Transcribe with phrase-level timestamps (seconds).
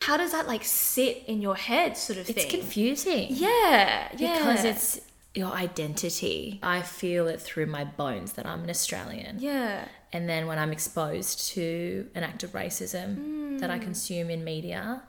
[0.00, 2.44] how does that like sit in your head sort of It's thing?
[2.46, 3.26] It's confusing.
[3.30, 4.38] yeah, yeah.
[4.38, 5.00] Because it's
[5.34, 6.58] your identity.
[6.62, 9.36] I feel it through my bones that I'm an Australian.
[9.38, 9.86] yeah.
[10.12, 13.84] And then when I'm exposed to an act of racism that I hmm.
[13.84, 15.02] consume in media,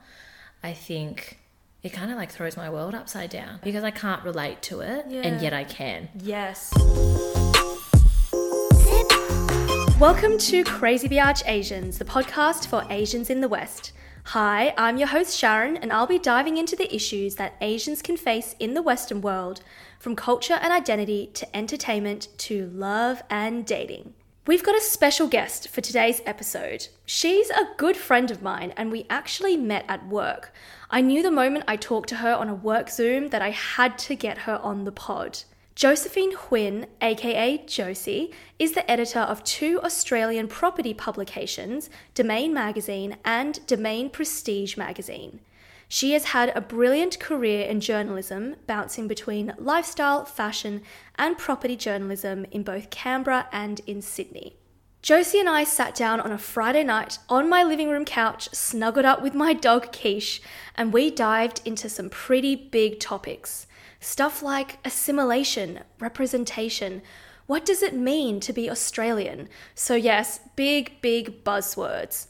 [0.61, 1.39] I think
[1.81, 5.05] it kind of like throws my world upside down because I can't relate to it
[5.09, 5.21] Yeah.
[5.21, 6.09] and yet I can.
[6.21, 6.71] Yes.
[9.99, 13.93] Welcome to Crazy Biatch Asians, the podcast for Asians in the West.
[14.25, 18.15] Hi, I'm your host Sharon, and I'll be diving into the issues that Asians can
[18.15, 19.61] face in the Western world,
[19.99, 24.13] from culture and identity to entertainment to love and dating.
[24.45, 26.87] We've got a special guest for today's episode.
[27.05, 30.53] She's a good friend of mine, and we actually met at work.
[30.89, 33.97] I knew the moment I talked to her on a work Zoom that I had
[33.99, 35.39] to get her on the pod.
[35.81, 43.65] Josephine Huynh, aka Josie, is the editor of two Australian property publications, Domain Magazine and
[43.65, 45.39] Domain Prestige Magazine.
[45.87, 50.83] She has had a brilliant career in journalism, bouncing between lifestyle, fashion,
[51.15, 54.57] and property journalism in both Canberra and in Sydney.
[55.01, 59.05] Josie and I sat down on a Friday night on my living room couch, snuggled
[59.05, 60.43] up with my dog Quiche,
[60.75, 63.65] and we dived into some pretty big topics.
[64.03, 67.03] Stuff like assimilation, representation.
[67.45, 69.47] What does it mean to be Australian?
[69.75, 72.25] So, yes, big, big buzzwords.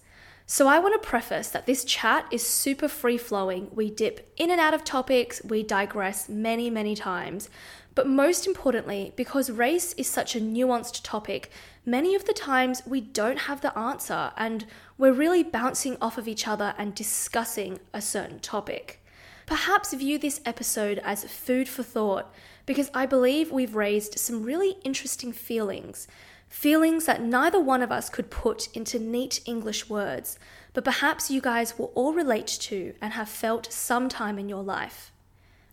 [0.45, 3.69] So, I want to preface that this chat is super free flowing.
[3.73, 7.49] We dip in and out of topics, we digress many, many times.
[7.95, 11.51] But most importantly, because race is such a nuanced topic,
[11.85, 14.65] many of the times we don't have the answer and
[14.97, 19.00] we're really bouncing off of each other and discussing a certain topic.
[19.45, 22.33] Perhaps view this episode as food for thought
[22.65, 26.07] because I believe we've raised some really interesting feelings.
[26.49, 30.37] Feelings that neither one of us could put into neat English words,
[30.73, 35.11] but perhaps you guys will all relate to and have felt sometime in your life.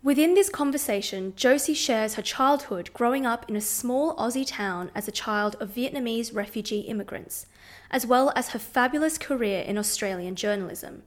[0.02, 5.08] Within this conversation, Josie shares her childhood growing up in a small Aussie town as
[5.08, 7.46] a child of Vietnamese refugee immigrants,
[7.90, 11.02] as well as her fabulous career in Australian journalism.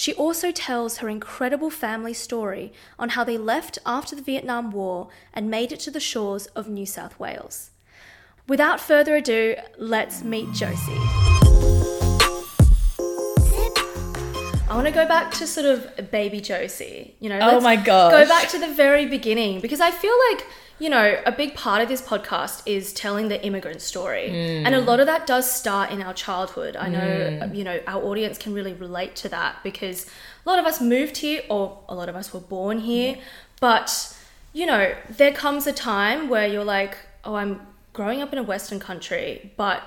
[0.00, 5.08] She also tells her incredible family story on how they left after the Vietnam War
[5.34, 7.68] and made it to the shores of New South Wales.
[8.48, 10.96] Without further ado, let's meet Josie.
[14.70, 17.14] I want to go back to sort of baby Josie.
[17.20, 18.10] You know, Oh my god!
[18.10, 20.46] Go back to the very beginning because I feel like
[20.80, 24.66] you know a big part of this podcast is telling the immigrant story, Mm.
[24.66, 26.74] and a lot of that does start in our childhood.
[26.74, 27.54] I know hmm.
[27.54, 30.06] you know our audience can really relate to that because
[30.44, 33.20] a lot of us moved here, or a lot of us were born here, hmm.
[33.60, 34.16] but
[34.52, 37.60] you know there comes a time where you're like, oh, I'm
[37.92, 39.82] growing up in a Western country, but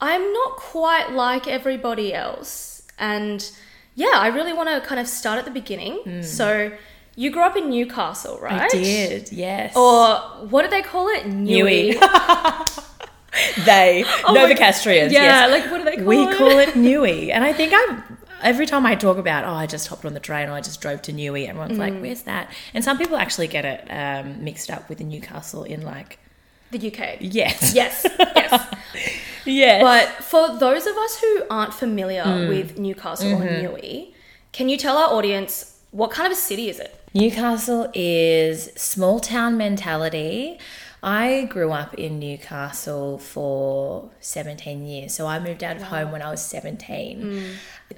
[0.00, 2.82] I'm not quite like everybody else.
[2.98, 3.48] And
[3.94, 5.94] yeah, I really want to kind of start at the beginning.
[6.04, 6.22] Hmm.
[6.22, 6.72] So
[7.16, 8.62] you grew up in Newcastle, right?
[8.62, 9.74] I did, yes.
[9.76, 10.16] Or
[10.48, 11.24] what do they call it?
[11.24, 11.94] Newey.
[13.64, 15.50] they, Oh Novocastrians, yeah, yes.
[15.50, 16.36] like what do they call we it?
[16.36, 17.30] call it Newey.
[17.30, 18.02] And I think I'm
[18.42, 20.80] every time I talk about, oh, I just hopped on the train or I just
[20.80, 21.78] drove to Newey, everyone's Mm.
[21.78, 22.50] like, where's that?
[22.74, 26.18] And some people actually get it um, mixed up with the Newcastle in like,
[26.70, 27.16] the UK.
[27.20, 27.74] yes.
[27.74, 28.74] Yes, yes.
[29.44, 29.82] Yes.
[29.82, 32.48] But for those of us who aren't familiar Mm.
[32.48, 33.66] with Newcastle Mm-hmm.
[33.66, 34.12] or Newey,
[34.52, 36.94] can you tell our audience what kind of a city is it?
[37.14, 40.58] Newcastle is small town mentality.
[41.02, 45.14] I grew up in Newcastle for 17 years.
[45.14, 47.40] So I moved out of home when I was 17.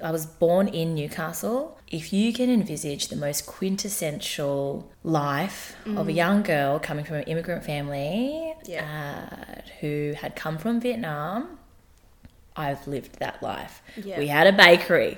[0.01, 1.77] I was born in Newcastle.
[1.89, 7.23] If you can envisage the most quintessential life of a young girl coming from an
[7.23, 11.58] immigrant family uh, who had come from Vietnam,
[12.59, 13.81] I've lived that life.
[13.95, 14.19] Yeah.
[14.19, 15.17] We had a bakery.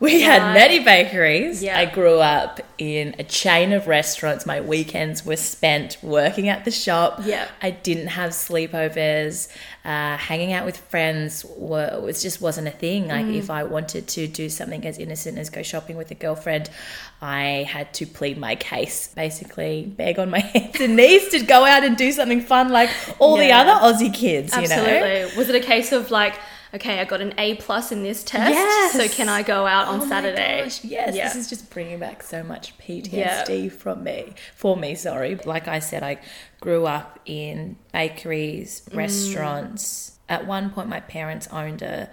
[0.00, 1.62] We had many bakeries.
[1.62, 1.78] Yeah.
[1.78, 4.44] I grew up in a chain of restaurants.
[4.46, 7.20] My weekends were spent working at the shop.
[7.24, 7.46] Yeah.
[7.62, 9.48] I didn't have sleepovers.
[9.84, 13.08] Uh, hanging out with friends were, was just wasn't a thing.
[13.08, 13.36] Like Mm.
[13.38, 16.70] if I wanted to do something as innocent as go shopping with a girlfriend,
[17.22, 21.64] I had to plead my case, basically beg on my hands and knees to go
[21.64, 24.54] out and do something fun like all the other Aussie kids.
[24.54, 24.74] You know.
[24.74, 25.36] Absolutely.
[25.38, 26.34] Was it a case of like,
[26.74, 28.92] okay, I got an A plus in this test, Yes.
[28.92, 30.62] so can I go out on Oh Saturday?
[30.64, 31.24] gosh, yes, Yeah.
[31.28, 34.34] this is just bringing back so much PTSD from me.
[34.54, 35.36] For me, sorry.
[35.44, 36.18] Like I said, I
[36.60, 38.96] grew up in bakeries, Mm.
[38.96, 40.18] restaurants.
[40.28, 42.08] At one point, my parents owned a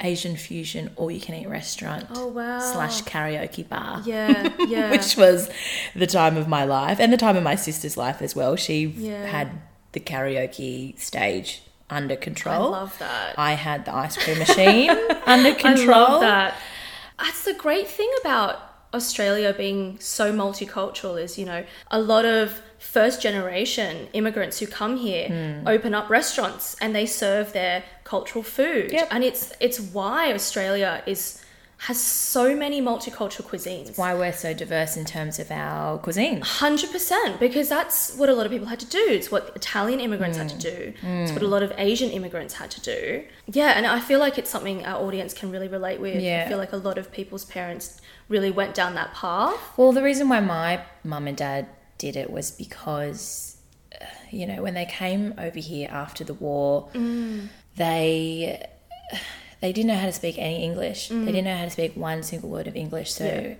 [0.00, 2.60] Asian fusion all you can eat restaurant Oh, wow.
[2.60, 4.00] slash karaoke bar.
[4.04, 4.90] Yeah, yeah.
[4.92, 5.50] Which was
[5.96, 8.54] the time of my life and the time of my sister's life as well.
[8.54, 9.26] She Yeah.
[9.26, 9.50] had
[9.92, 12.74] the karaoke stage under control.
[12.74, 13.34] I love that.
[13.38, 14.90] I had the ice cream machine
[15.26, 15.94] under control.
[15.94, 16.58] I love that.
[17.18, 18.60] That's the great thing about
[18.94, 24.96] Australia being so multicultural is, you know, a lot of first generation immigrants who come
[24.96, 25.66] here Hmm.
[25.68, 28.92] open up restaurants and they serve their cultural food.
[28.92, 29.08] Yep.
[29.10, 31.42] And it's it's why Australia is
[31.82, 33.96] has so many multicultural cuisines.
[33.96, 36.40] Why we're so diverse in terms of our cuisine.
[36.40, 39.04] Hundred percent, because that's what a lot of people had to do.
[39.08, 40.60] It's what Italian immigrants had to Mm.
[40.60, 40.92] do.
[41.22, 43.22] It's what a lot of Asian immigrants had to do.
[43.46, 46.16] Yeah, and I feel like it's something our audience can really relate with.
[46.16, 49.56] I feel like a lot of people's parents really went down that path.
[49.76, 53.56] Well, the reason why my mum and dad did it was because,
[54.00, 56.88] uh, you know, when they came over here after the war,
[57.76, 58.66] they
[59.60, 61.08] they didn't know how to speak any English.
[61.08, 61.26] They mm.
[61.26, 63.12] didn't know how to speak one single word of English.
[63.12, 63.54] So, Yeah.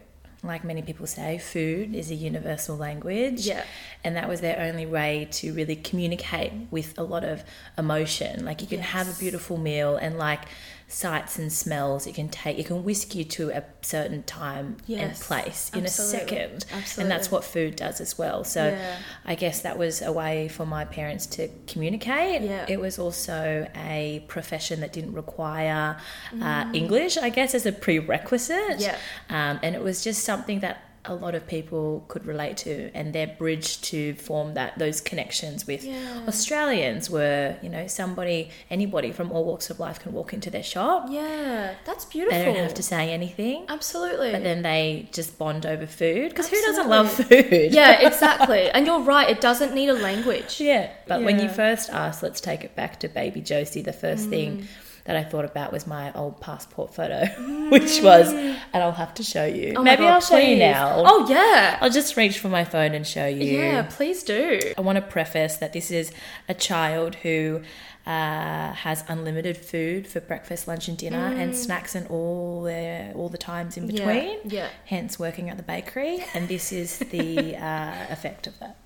[0.45, 3.41] like many people say, food is a universal language.
[3.41, 3.65] Yeah.
[4.05, 7.43] And that was their only way to really communicate with a lot of
[7.77, 8.45] emotion.
[8.45, 10.43] Like you can have a beautiful meal and like
[10.90, 15.14] sights and smells it can take, it can whisk you to a certain time and
[15.14, 16.64] place in absolutely, a second.
[16.99, 18.43] And that's what food does as well.
[18.43, 18.96] So Yeah.
[19.26, 22.40] I guess that was a way for my parents to communicate.
[22.40, 22.64] Yeah.
[22.69, 25.99] It was also a profession that didn't require
[26.40, 28.79] uh, English, I guess, as a prerequisite.
[28.79, 28.81] Mm.
[28.81, 28.96] Yeah.
[29.29, 33.12] Um, and it was just something that a lot of people could relate to and
[33.15, 36.25] their bridge to form that those connections with Yeah.
[36.29, 40.62] Australians were, you know, somebody anybody from all walks of life can walk into their
[40.62, 41.06] shop.
[41.11, 42.39] Yeah, that's beautiful.
[42.39, 43.65] They don't have to say anything.
[43.69, 44.33] Absolutely.
[44.33, 47.73] But then they just bond over food because who doesn't love food?
[47.73, 48.71] yeah, exactly.
[48.71, 50.61] And you're right, it doesn't need a language.
[50.61, 50.91] Yeah.
[51.06, 54.31] But when you first asked, let's take it back to baby Josie, the first Mm.
[54.31, 54.69] thing
[55.09, 57.25] that I thought about was my old passport photo,
[57.71, 59.73] which was, and I'll have to show you.
[59.77, 61.03] Oh Maybe God, I'll show you now.
[61.05, 61.79] Oh yeah.
[61.81, 63.59] I'll just reach for my phone and show you.
[63.59, 64.61] Yeah, please do.
[64.77, 66.13] I want to preface that this is
[66.49, 67.63] a child who
[68.07, 73.29] uh, has unlimited food for breakfast, lunch, and dinner, and snacks and all the all
[73.31, 73.93] the times in Mm.
[73.99, 74.39] Yeah, between.
[74.45, 74.69] yeah.
[74.85, 78.77] Hence, working at the bakery, and this is the uh, effect of that.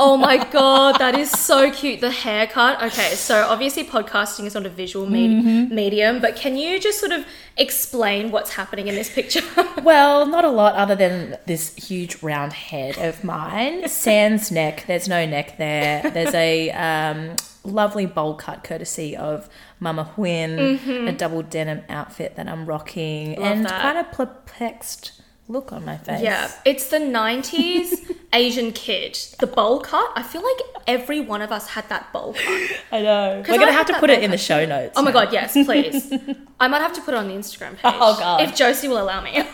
[0.00, 2.00] Oh my god, that is so cute.
[2.00, 2.82] The haircut.
[2.82, 5.74] Okay, so obviously podcasting is not a visual me- Mm-hmm.
[5.74, 7.24] medium, but can you just sort of
[7.56, 9.40] explain what's happening in this picture?
[9.82, 13.88] Well, not a lot other than this huge round head of mine.
[13.88, 14.84] Sans neck.
[14.86, 16.10] There's no neck there.
[16.10, 19.48] There's a um, lovely bowl cut courtesy of
[19.80, 23.42] Mama Huynh, a double denim outfit that I'm rocking, Mm-hmm.
[23.42, 23.80] Love and that.
[23.80, 25.12] quite a perplexed
[25.48, 26.20] look on my face.
[26.22, 29.18] yeah, it's the 90s Asian kid.
[29.40, 30.10] The bowl cut.
[30.14, 32.70] I feel like every one of us had that bowl cut.
[32.92, 33.42] I know.
[33.48, 34.94] We're gonna have to put it in the show notes.
[34.96, 36.12] Oh my god, yes, please.
[36.60, 37.80] I might have to put it on the Instagram page.
[37.84, 38.42] Oh, God.
[38.42, 39.42] If Josie will allow me.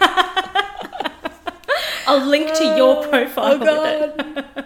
[2.06, 4.17] I'll link to your profile Oh god.
[4.17, 4.64] with it.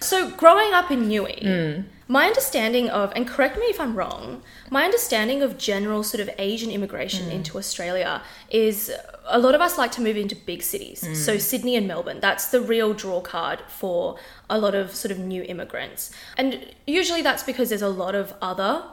[0.00, 1.82] So, growing up in Newey, Hmm.
[2.06, 6.30] my understanding of, and correct me if I'm wrong, my understanding of general sort of
[6.38, 7.32] Asian immigration Hmm.
[7.32, 8.90] into Australia is
[9.28, 11.06] a lot of us like to move into big cities.
[11.06, 11.14] Hmm.
[11.14, 15.18] So, Sydney and Melbourne, that's the real draw card for a lot of sort of
[15.18, 16.10] new immigrants.
[16.36, 18.84] And usually that's because there's a lot of other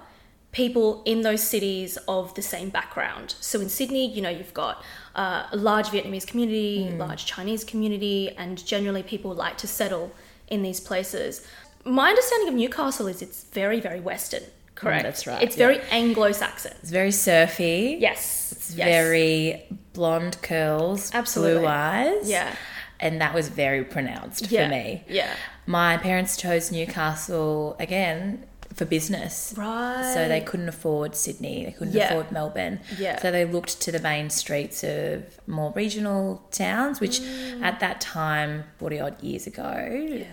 [0.52, 3.36] people in those cities of the same background.
[3.42, 4.82] So in Sydney, you know, you've got
[5.14, 10.14] uh, a large Vietnamese community, large Chinese community, and generally people like to settle
[10.48, 11.46] in these places.
[11.84, 14.44] My understanding of Newcastle is it's very, very Western,
[14.76, 15.04] correct?
[15.04, 15.68] that's right, It's yeah.
[15.68, 16.72] very Anglo-Saxon.
[16.82, 17.98] It's very surfy.
[18.00, 18.44] Yes.
[18.67, 18.88] It's yes.
[18.88, 19.63] very
[19.94, 21.59] blonde curls, Absolutely.
[21.59, 22.29] blue eyes.
[22.29, 22.56] Yeah.
[23.00, 24.65] And that was very pronounced Yeah.
[24.65, 25.03] for me.
[25.07, 25.29] Yeah.
[25.67, 29.53] My parents chose Newcastle again for business.
[29.55, 30.12] Right.
[30.13, 32.10] So they couldn't afford Sydney, they couldn't Yeah.
[32.10, 32.79] afford Melbourne.
[32.98, 33.22] Yeah.
[33.22, 37.62] So they looked to the main streets of more regional towns, which Mm.
[37.63, 40.25] at that time, 40 odd years ago,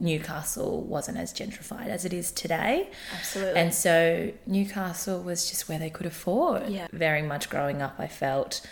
[0.00, 2.90] Newcastle wasn't as gentrified as it is today.
[3.16, 3.60] Absolutely.
[3.60, 6.68] And so Newcastle was just where they could afford.
[6.68, 6.88] Yeah.
[6.92, 8.66] Very much growing up, I felt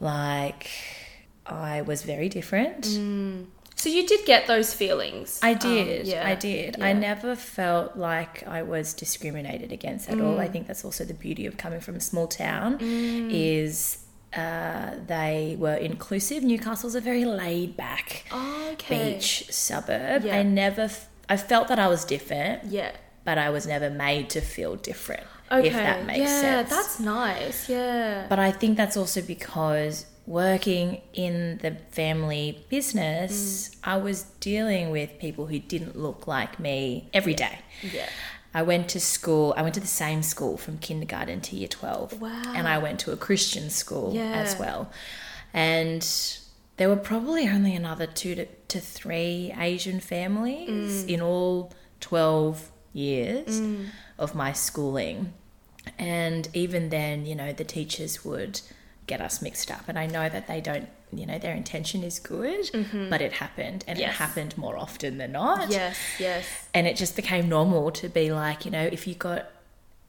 [0.00, 0.70] like
[1.44, 2.84] I was very different.
[3.78, 5.38] So you did get those feelings.
[5.42, 6.06] I um, did.
[6.06, 6.26] yeah.
[6.26, 6.80] I did.
[6.80, 10.36] I never felt like I was discriminated against at all.
[10.36, 10.40] Mm.
[10.40, 13.98] I think that's also the beauty of coming from a small town is
[14.36, 16.42] uh, they were inclusive.
[16.42, 19.14] Newcastle's a very laid back Okay.
[19.14, 20.24] beach suburb.
[20.24, 20.38] Yeah.
[20.38, 22.92] I never f- I felt that I was different, Yeah.
[23.24, 25.24] but I was never made to feel different.
[25.50, 25.68] Okay.
[25.68, 26.70] If that makes yeah, sense.
[26.70, 27.68] Yeah, that's nice.
[27.68, 28.26] Yeah.
[28.28, 35.18] But I think that's also because working in the family business, I was dealing with
[35.18, 37.58] people who didn't look like me every day.
[37.82, 38.08] yeah.
[38.54, 42.20] I went to school, I went to the same school from kindergarten to year 12.
[42.20, 42.42] Wow.
[42.54, 44.32] And I went to a Christian school Yeah.
[44.32, 44.90] as well.
[45.52, 46.06] And
[46.76, 51.08] there were probably only another two to, to three Asian families Mm.
[51.08, 53.60] in all 12 years
[54.18, 55.32] of my schooling.
[55.98, 58.60] And even then, you know, the teachers would
[59.06, 59.84] get us mixed up.
[59.88, 62.70] And I know that they don't, you know, their intention is good,
[63.10, 64.24] but it happened and it Mm-hmm.
[64.24, 65.70] Happened more often than not.
[65.70, 66.46] Yes, yes.
[66.74, 69.50] And it just became normal to be like, you know, if you got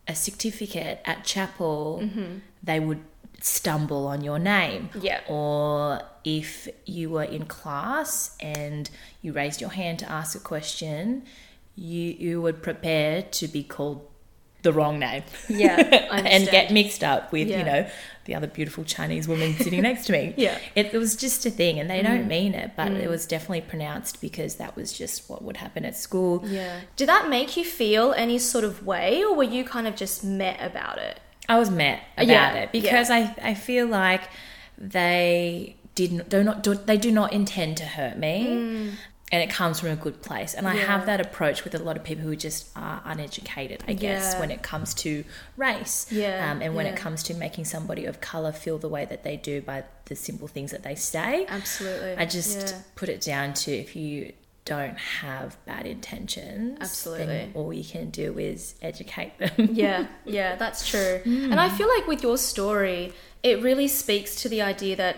[0.07, 2.03] a certificate at chapel,
[2.63, 3.01] they would
[3.41, 4.89] stumble on your name.
[4.99, 5.21] Yeah.
[5.27, 8.89] Or if you were in class and
[9.21, 11.23] you raised your hand to ask a question,
[11.75, 14.05] you you would prepare to be called
[14.61, 15.23] the wrong name.
[15.47, 15.75] Yeah,
[16.11, 17.59] and get mixed up with, Yeah.
[17.59, 17.89] you know,
[18.25, 20.33] the other beautiful Chinese woman sitting next to me.
[20.37, 20.55] Yeah.
[20.55, 20.61] Mm.
[20.75, 23.61] It, it was just a thing, and they don't mean it, but it was definitely
[23.61, 26.43] pronounced because that was just what would happen at school.
[26.45, 26.81] Yeah.
[26.95, 30.23] Did that make you feel any sort of way, or were you kind of just
[30.23, 31.19] met about it?
[31.47, 34.21] I was met about Yeah, it because I, I feel like
[34.77, 38.91] they didn't do not do, they do not intend to hurt me.
[39.31, 40.55] And it comes from a good place.
[40.55, 40.86] And I Mm.
[40.88, 44.39] Have that approach with a lot of people who just are uneducated, I guess, Yeah.
[44.39, 45.24] when it comes to
[45.55, 46.07] race.
[46.12, 49.24] Yeah, Um, and when it comes to making somebody of colour feel the way that
[49.24, 51.45] they do by the simple things that they say.
[51.48, 52.15] Absolutely.
[52.17, 52.77] I just Yeah.
[52.95, 54.33] put it down to if you
[54.65, 57.25] don't have bad intentions, Absolutely.
[57.27, 59.51] then all you can do is educate them.
[59.74, 61.21] yeah, yeah, that's true.
[61.24, 61.51] Mm.
[61.51, 65.17] And I feel like with your story, it really speaks to the idea that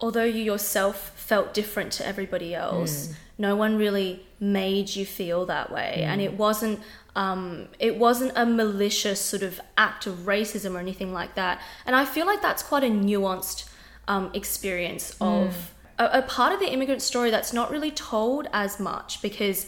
[0.00, 3.14] although you yourself felt different to everybody else, Mm.
[3.38, 6.24] No one really made you feel that way, and Mm.
[6.24, 6.80] it wasn't.
[7.16, 11.60] Um, it wasn't a malicious sort of act of racism or anything like that.
[11.86, 13.68] And I feel like that's quite a nuanced
[14.08, 18.80] um, experience of a, a part of the immigrant story that's not really told as
[18.80, 19.66] much because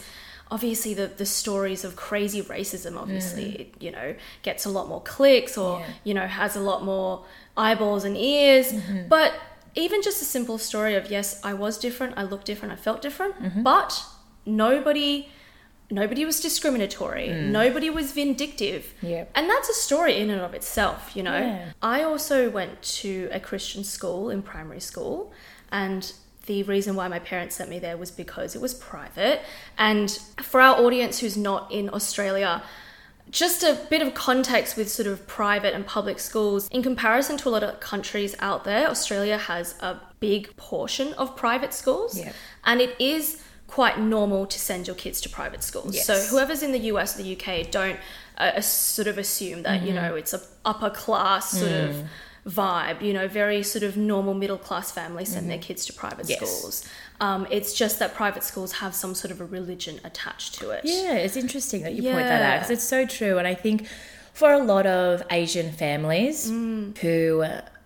[0.51, 5.57] obviously the, the stories of crazy racism obviously you know gets a lot more clicks
[5.57, 5.85] or Yeah.
[6.03, 8.73] you know has a lot more eyeballs and ears
[9.09, 9.33] but
[9.77, 13.01] even just a simple story of yes i was different i looked different i felt
[13.01, 13.63] different mm-hmm.
[13.63, 14.03] but
[14.45, 15.29] nobody
[15.89, 17.47] nobody was discriminatory mm.
[17.49, 18.93] nobody was vindictive.
[19.01, 19.31] Yep.
[19.35, 21.37] and that's a story in and of itself you know?
[21.37, 21.71] Yeah.
[21.81, 25.31] i also went to a christian school in primary school
[25.71, 26.11] and
[26.47, 29.41] the reason why my parents sent me there was because it was private.
[29.77, 30.09] And
[30.41, 32.63] for our audience who's not in australia
[33.31, 36.67] just a bit of context with sort of private and public schools.
[36.69, 41.35] In comparison to a lot of countries out there, Australia has a big portion of
[41.35, 42.17] private schools.
[42.17, 42.31] Yeah.
[42.63, 45.93] And it is quite normal to send your kids to private schools.
[45.93, 46.05] Yes.
[46.05, 47.99] So whoever's in the US or the UK don't
[48.37, 52.03] uh, sort of assume that, you know, it's a upper class sort of
[52.47, 56.29] vibe, you know, very sort of normal middle class families send their kids to private
[56.29, 56.39] Yes.
[56.39, 56.85] schools.
[57.19, 60.81] Um, it's just that private schools have some sort of a religion attached to it.
[60.85, 63.37] Yeah, it's interesting that you point that out because it's so true.
[63.37, 63.87] And I think
[64.33, 66.97] for a lot of Asian families Mm.
[66.99, 67.45] who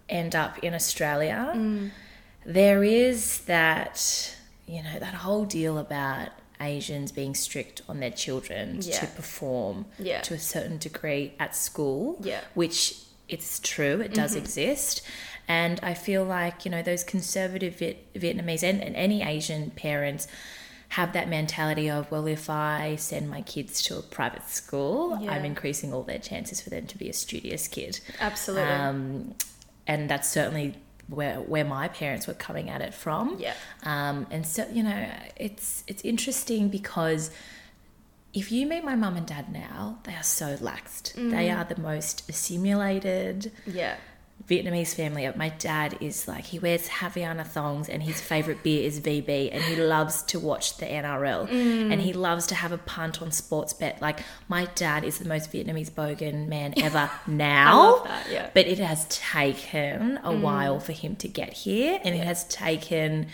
[0.10, 1.54] end up in Australia,
[2.46, 4.36] there is that,
[4.68, 9.00] you know, that whole deal about Asians being strict on their children Yeah.
[9.00, 10.22] to perform Yeah.
[10.22, 12.38] to a certain degree at school, Yeah.
[12.42, 12.46] Mm-hmm.
[12.54, 12.96] which
[13.32, 15.02] it's true, it does exist.
[15.48, 20.28] And I feel like, you know, those conservative Viet- Vietnamese and, and any Asian parents
[20.90, 25.32] have that mentality of, well, if I send my kids to a private school, Yeah.
[25.34, 28.00] I'm increasing all their chances for them to be a studious kid.
[28.20, 28.70] Absolutely.
[28.70, 29.36] Um,
[29.88, 30.76] and that's certainly
[31.08, 33.38] where where my parents were coming at it from.
[33.40, 33.54] Yeah.
[33.84, 37.32] Um, and so you know, it's it's interesting because
[38.34, 41.14] if you meet my mum and dad now, they are so laxed.
[41.14, 41.58] They Mm.
[41.60, 43.96] are the most assimilated yeah.
[44.50, 45.30] Vietnamese family.
[45.36, 49.62] My dad is like he wears Havaiana thongs and his favorite beer is VB and
[49.64, 51.92] he loves to watch the NRL Mm.
[51.94, 54.02] and he loves to have a punt on Sportsbet.
[54.02, 57.80] Like my dad is the most Vietnamese bogan man ever now.
[57.80, 58.50] I love that, yeah.
[58.54, 60.42] But it has taken a Mm.
[60.42, 63.28] while for him to get here and it has taken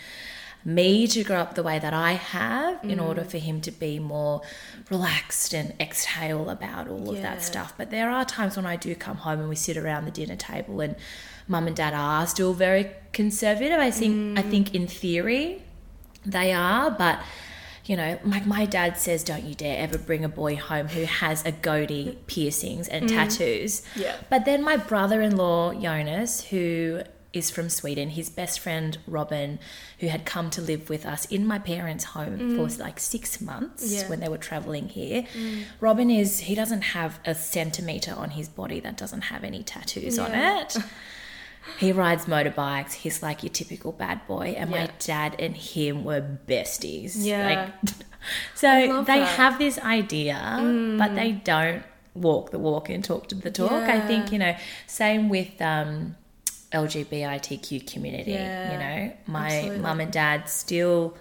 [0.68, 3.30] me to grow up the way that I have in order Mm.
[3.30, 4.42] for him to be more
[4.90, 7.72] relaxed and exhale about all of that stuff.
[7.78, 10.36] But there are times when I do come home and we sit around the dinner
[10.36, 10.94] table and
[11.46, 13.78] mum and dad are still very conservative.
[13.80, 14.50] I think I Mm.
[14.50, 15.62] think in theory
[16.26, 17.20] they are, but
[17.86, 21.04] you know, like my dad says, don't you dare ever bring a boy home who
[21.04, 23.80] has a goatee, piercings, and tattoos.
[23.94, 24.02] Mm.
[24.02, 24.16] Yeah.
[24.28, 27.00] But then my brother in law, Jonas, who
[27.32, 29.58] is from Sweden, his best friend, Robin,
[30.00, 33.84] who had come to live with us in my parents' home for like six months
[33.84, 34.02] Mm.
[34.02, 34.08] Yeah.
[34.08, 35.26] when they were traveling here.
[35.80, 40.18] Robin is, he doesn't have a centimeter on his body that doesn't have any tattoos
[40.18, 40.76] on it.
[41.78, 42.92] He rides motorbikes.
[42.94, 44.54] He's like your typical bad boy.
[44.56, 47.12] And my dad and him were besties.
[47.16, 47.46] Yeah.
[47.82, 47.92] Like,
[48.54, 49.28] so they that.
[49.28, 49.36] Mm.
[49.36, 50.38] have this idea,
[50.98, 51.82] but they don't
[52.14, 53.70] walk the walk and talk to the talk.
[53.72, 54.56] I think, you know,
[54.86, 56.16] same with um,
[56.72, 58.32] LGBTQ community.
[58.32, 61.16] Yeah, You know, my mum and dad still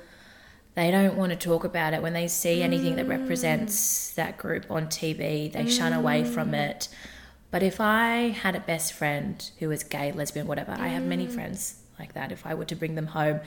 [0.76, 3.18] they don't want to talk about it when they see anything that Mm.
[3.20, 5.48] represents that group on TV.
[5.52, 6.88] They shun away from it.
[7.50, 11.08] But if I had a best friend who was gay, lesbian, whatever, I have Mm.
[11.08, 12.32] many friends like that.
[12.32, 13.40] If I were to bring them home,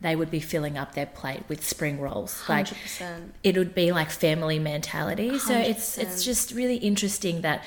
[0.00, 2.42] they would be filling up their plate with spring rolls.
[2.48, 3.32] Like 100%.
[3.42, 5.40] it would be like family mentality.
[5.40, 7.64] So it's it's just really interesting that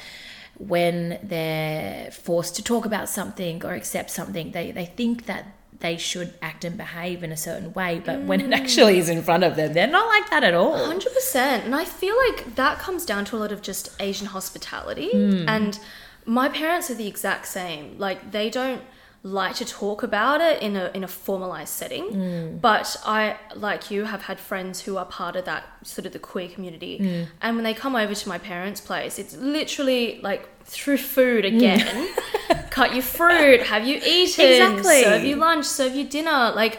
[0.58, 5.46] when they're forced to talk about something or accept something, they, they think that
[5.80, 8.48] they should act and behave in a certain way, but when Mm.
[8.48, 10.74] it actually is in front of them, they're not like that at all.
[10.78, 11.36] 100%.
[11.66, 15.10] And I feel like that comes down to a lot of just Asian hospitality.
[15.12, 15.50] Hmm.
[15.50, 15.78] And
[16.26, 18.00] my parents are the exact same.
[18.00, 18.82] Like, they don't
[19.28, 22.58] like to talk about it in a in a formalized setting Hmm.
[22.58, 26.20] but i like you have had friends who are part of that sort of the
[26.20, 27.24] queer community Hmm.
[27.42, 32.14] and when they come over to my parents place it's literally like through food again
[32.70, 35.02] cut your fruit have you eaten Exactly.
[35.04, 36.78] serve you lunch serve you dinner like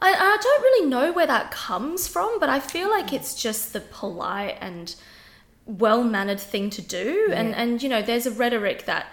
[0.00, 3.72] I, I don't really know where that comes from, but I feel like it's just
[3.72, 4.94] the polite and
[5.66, 7.30] well mannered thing to do.
[7.32, 9.06] And, and, you know, there's a rhetoric that,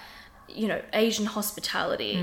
[0.56, 2.16] you know, Asian hospitality,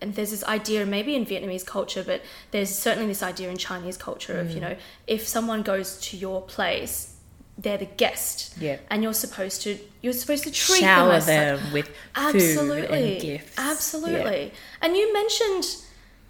[0.00, 3.96] and there's this idea, maybe in Vietnamese culture, but there's certainly this idea in Chinese
[3.96, 4.76] culture of, you know,
[5.06, 7.16] if someone goes to your place,
[7.56, 8.54] they're the guest.
[8.60, 8.78] Yeah.
[8.90, 13.56] And you're supposed to, you're supposed to treat Shower them them with food and gifts.
[13.58, 14.52] Absolutely.
[14.82, 15.64] And you mentioned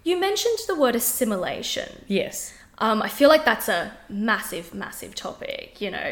[0.03, 2.03] you mentioned the word assimilation.
[2.07, 2.53] Yes.
[2.77, 5.81] Um, I feel like that's a massive, massive topic.
[5.81, 5.97] You know,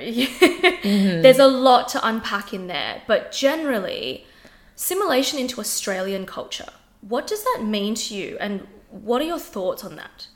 [0.83, 1.21] Mm-hmm.
[1.21, 3.01] there's a lot to unpack in there.
[3.07, 4.25] But generally,
[4.75, 6.69] assimilation into Australian culture.
[7.01, 10.27] What does that mean to you, and what are your thoughts on that?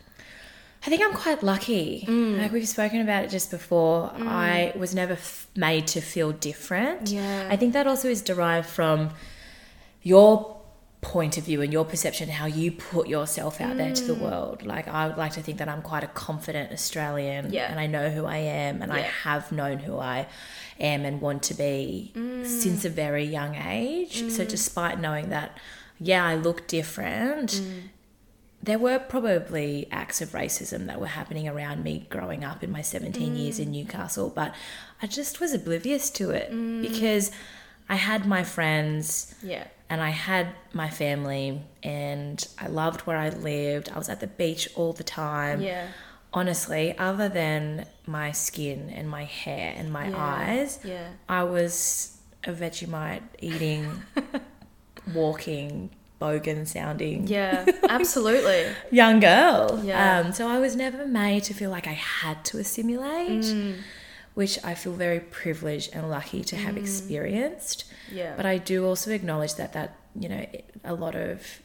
[0.85, 2.05] I think I'm quite lucky.
[2.07, 2.37] Mm.
[2.39, 4.11] Like we've spoken about it just before.
[4.15, 7.09] I was never f- made to feel different.
[7.09, 7.47] Yeah.
[7.49, 9.09] I think that also is derived from
[10.03, 10.55] your
[11.01, 14.07] point of view and your perception, how you put yourself out there to Mm.
[14.07, 14.63] the world.
[14.65, 17.69] Like I would like to think that I'm quite a confident Australian, Yeah.
[17.71, 20.27] and I know who I am, and I have known who I
[20.79, 22.45] am and want to be Mm.
[22.45, 24.29] since a very young age.
[24.31, 25.57] So despite knowing that,
[25.99, 27.81] yeah, I look different Mm.
[28.61, 32.81] there were probably acts of racism that were happening around me growing up in my
[32.81, 34.53] 17 years in Newcastle, but
[35.01, 36.49] I just was oblivious to it
[36.81, 37.31] because
[37.87, 39.65] I had my friends Yeah.
[39.89, 43.89] and I had my family and I loved where I lived.
[43.93, 45.61] I was at the beach all the time.
[45.61, 45.87] Yeah.
[46.33, 50.17] Honestly, other than my skin and my hair and my Yeah.
[50.17, 51.07] eyes, Yeah.
[51.29, 54.03] I was a Vegemite eating,
[55.13, 55.89] walking,
[56.21, 57.65] bogan sounding Yeah.
[57.89, 58.65] Absolutely.
[58.91, 59.81] young girl.
[59.83, 60.19] Yeah.
[60.19, 63.77] Um, so I was never made to feel like I had to assimilate, Mm.
[64.33, 67.85] which I feel very privileged and lucky to have experienced.
[68.11, 68.33] Yeah.
[68.35, 70.45] But I do also acknowledge that that you know
[70.83, 71.61] a lot of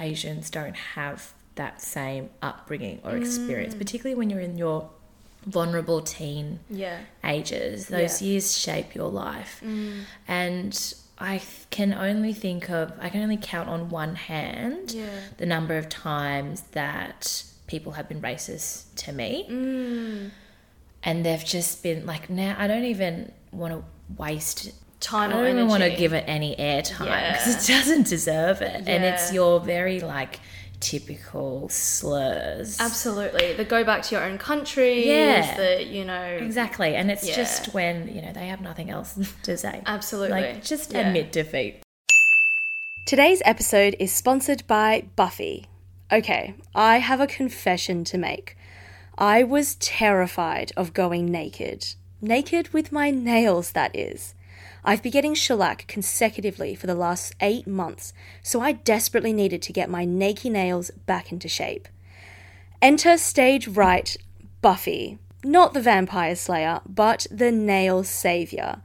[0.00, 3.20] Asians don't have that same upbringing or Mm.
[3.20, 4.88] experience, particularly when you're in your
[5.44, 6.98] vulnerable teen yeah.
[7.24, 7.88] ages.
[7.88, 8.28] Those Yeah.
[8.28, 9.60] years shape your life.
[10.28, 15.06] And I can only think of, I can only count on one hand Yeah.
[15.36, 19.46] the number of times that people have been racist to me.
[19.48, 20.30] Mm.
[21.04, 23.84] And they've just been like, now I don't even want to
[24.16, 28.62] waste Time I don't even want to give it any airtime because it doesn't deserve
[28.62, 28.84] it.
[28.86, 30.38] And it's your very like
[30.82, 32.78] typical slurs.
[32.80, 33.54] Absolutely.
[33.54, 35.06] The go back to your own country.
[35.08, 35.56] Yeah.
[35.56, 36.22] The, you know.
[36.22, 36.94] Exactly.
[36.96, 37.36] And it's Yeah.
[37.36, 39.80] just when, you know, they have nothing else to say.
[39.86, 40.40] Absolutely.
[40.42, 41.06] Like, just Yeah.
[41.06, 41.82] admit defeat.
[43.06, 45.66] Today's episode is sponsored by Buffy.
[46.12, 48.56] Okay, I have a confession to make.
[49.16, 51.94] I was terrified of going naked.
[52.20, 54.34] Naked with my nails, that is.
[54.84, 59.72] I've been getting shellac consecutively for the last eight months, so I desperately needed to
[59.72, 61.86] get my naked nails back into shape.
[62.80, 64.16] Enter stage right
[64.60, 65.18] Buffy.
[65.44, 68.82] Not the vampire slayer, but the nail savior.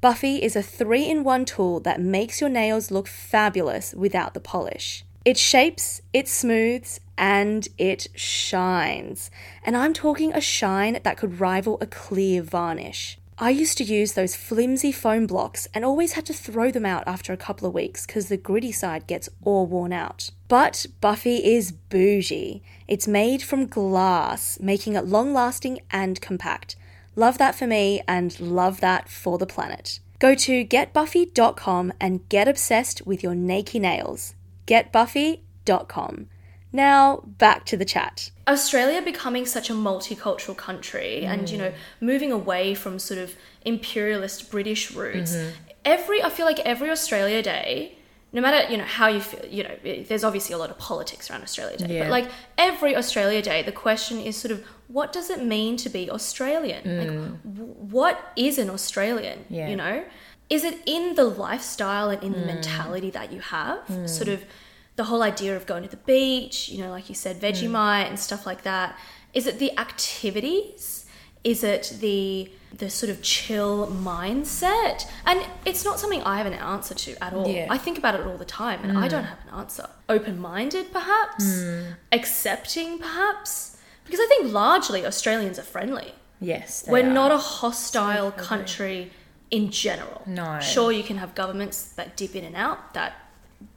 [0.00, 4.40] Buffy is a three in one tool that makes your nails look fabulous without the
[4.40, 5.04] polish.
[5.24, 9.30] It shapes, it smooths, and it shines.
[9.64, 13.18] And I'm talking a shine that could rival a clear varnish.
[13.36, 17.02] I used to use those flimsy foam blocks and always had to throw them out
[17.06, 20.30] after a couple of weeks because the gritty side gets all worn out.
[20.46, 22.62] But Buffy is bougie.
[22.86, 26.76] It's made from glass, making it long lasting and compact.
[27.16, 29.98] Love that for me and love that for the planet.
[30.20, 34.34] Go to getbuffy.com and get obsessed with your naked nails.
[34.68, 36.28] Getbuffy.com.
[36.74, 38.32] Now, back to the chat.
[38.48, 44.50] Australia becoming such a multicultural country and, you know, moving away from sort of imperialist
[44.50, 45.50] British roots, mm-hmm.
[45.84, 47.96] every, I feel like every Australia Day,
[48.32, 50.76] no matter, you know, how you feel, you know, it- there's obviously a lot of
[50.76, 52.02] politics around Australia Day, Yeah.
[52.02, 55.88] but like every Australia Day, the question is sort of, what does it mean to
[55.88, 56.82] be Australian?
[56.98, 57.38] Like, mm.
[57.54, 59.44] w- what is an Australian?
[59.48, 59.68] Yeah.
[59.68, 60.04] You know?
[60.50, 62.46] is it in the lifestyle and in the mm.
[62.46, 63.78] mentality that you have?
[63.88, 64.06] Mm.
[64.08, 64.44] Sort of
[64.96, 68.08] the whole idea of going to the beach, you know, like you said, Vegemite mm.
[68.08, 68.98] and stuff like that.
[69.32, 71.06] Is it the activities?
[71.42, 75.06] Is it the the sort of chill mindset?
[75.26, 77.48] And it's not something I have an answer to at all.
[77.48, 77.66] Yeah.
[77.70, 79.10] I think about it all the time and I mm.
[79.10, 79.88] don't have an answer.
[80.08, 81.44] Open minded, perhaps?
[81.44, 81.94] Mm.
[82.10, 83.76] Accepting, perhaps?
[84.04, 86.14] Because I think largely Australians are friendly.
[86.40, 87.12] Yes, We're are.
[87.12, 89.12] not a hostile country
[89.50, 90.22] in general.
[90.26, 90.58] No.
[90.60, 93.23] Sure, you can have governments that dip in and out that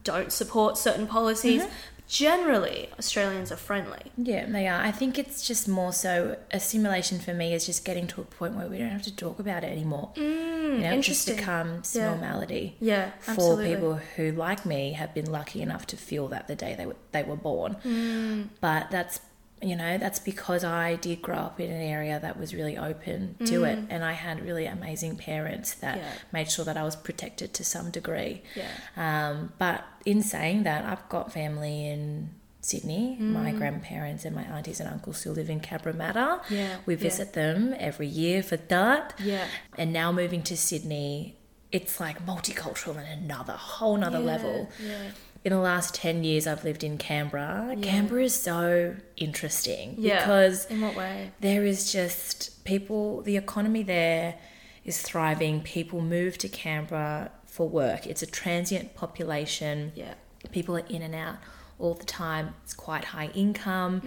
[0.07, 1.61] don't support certain policies.
[1.63, 1.71] Mm-hmm.
[2.07, 3.99] Generally, Australians are friendly.
[4.17, 4.79] Yeah, they are.
[4.81, 8.55] I think it's just more so assimilation for me is just getting to a point
[8.55, 10.11] where we don't have to talk about it anymore.
[10.15, 12.11] Mm, you know, it just becomes Yeah.
[12.11, 12.77] normality.
[12.79, 13.75] Yeah, for absolutely.
[13.75, 16.95] people who, like me, have been lucky enough to feel that the day they were,
[17.11, 17.75] they were born.
[17.83, 18.49] Mm.
[18.61, 19.19] But that's
[19.61, 23.35] you know that's because I did grow up in an area that was really open
[23.45, 26.01] to it, and I had really amazing parents that Mm.
[26.01, 26.11] Yeah.
[26.31, 28.43] made sure that I was protected to some degree.
[28.55, 28.69] Yeah.
[28.95, 32.29] Um, but in saying that, I've got family in
[32.61, 33.15] Sydney.
[33.19, 33.57] My Mm.
[33.57, 36.41] grandparents and my aunties and uncles still live in Cabramatta.
[36.49, 36.99] Yeah, We yeah.
[36.99, 39.13] visit them every year for that.
[39.23, 39.45] Yeah.
[39.77, 41.37] And now moving to Sydney,
[41.71, 44.69] it's like multicultural on another whole nother level.
[44.81, 45.11] Yeah.
[45.43, 50.19] In the last 10 years I've lived in Canberra, Canberra is so interesting Yeah.
[50.19, 51.31] because In what way?
[51.39, 54.35] there is just people, the economy there
[54.83, 55.61] is thriving.
[55.61, 58.05] People move to Canberra for work.
[58.07, 59.91] It's a transient population.
[59.95, 60.15] Yeah.
[60.51, 61.37] People are in and out
[61.79, 62.53] all the time.
[62.63, 64.01] It's quite high income.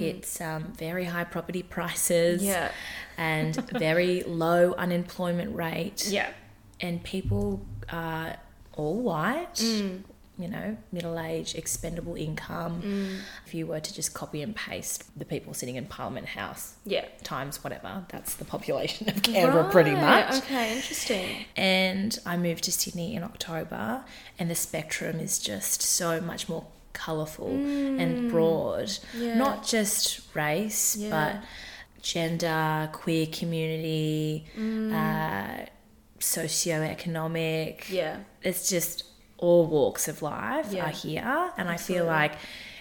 [0.00, 2.42] It's um, very high property prices.
[2.42, 2.70] Yeah.
[3.16, 6.06] And very low unemployment rate.
[6.08, 6.30] Yeah.
[6.80, 8.36] And people are
[8.74, 9.54] all white.
[9.56, 10.02] Mm.
[10.38, 12.82] You know, middle age, expendable income.
[12.82, 13.18] Mm.
[13.46, 17.04] If you were to just copy and paste the people sitting in Parliament House Yeah.
[17.22, 20.38] times whatever, that's the population of Canberra pretty much.
[20.38, 21.44] Okay, interesting.
[21.54, 24.04] And I moved to Sydney in October,
[24.38, 26.64] and the spectrum is just so much more
[26.94, 28.86] colourful and broad.
[28.86, 29.00] Mm.
[29.18, 29.34] Yeah.
[29.36, 31.10] Not just race, Yeah.
[31.10, 34.92] but gender, queer community, Mm.
[34.92, 35.66] uh,
[36.18, 37.88] socioeconomic.
[37.90, 38.18] Yeah.
[38.42, 39.04] It's just
[39.42, 40.86] all walks of life Yeah.
[40.86, 42.32] are here, and I feel like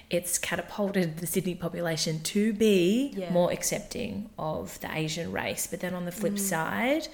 [0.10, 3.32] it's catapulted the Sydney population to be Yeah.
[3.32, 5.68] more accepting of the Asian race.
[5.72, 6.20] But then on the Mm.
[6.22, 7.08] flip side,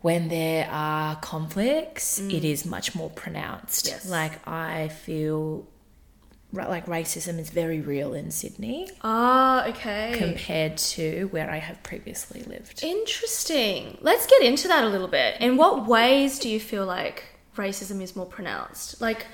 [0.00, 3.86] when there are conflicts, it is much more pronounced.
[3.86, 3.90] Mm.
[3.90, 4.06] Yes.
[4.08, 5.66] Like I feel
[6.52, 10.14] like racism is very real in Sydney Ah, okay.
[10.16, 12.82] compared to where I have previously lived.
[12.82, 13.98] Interesting.
[14.00, 15.40] Let's get into that a little bit.
[15.40, 17.24] In what ways do you feel like
[17.58, 19.00] racism is more pronounced?
[19.00, 19.26] Like,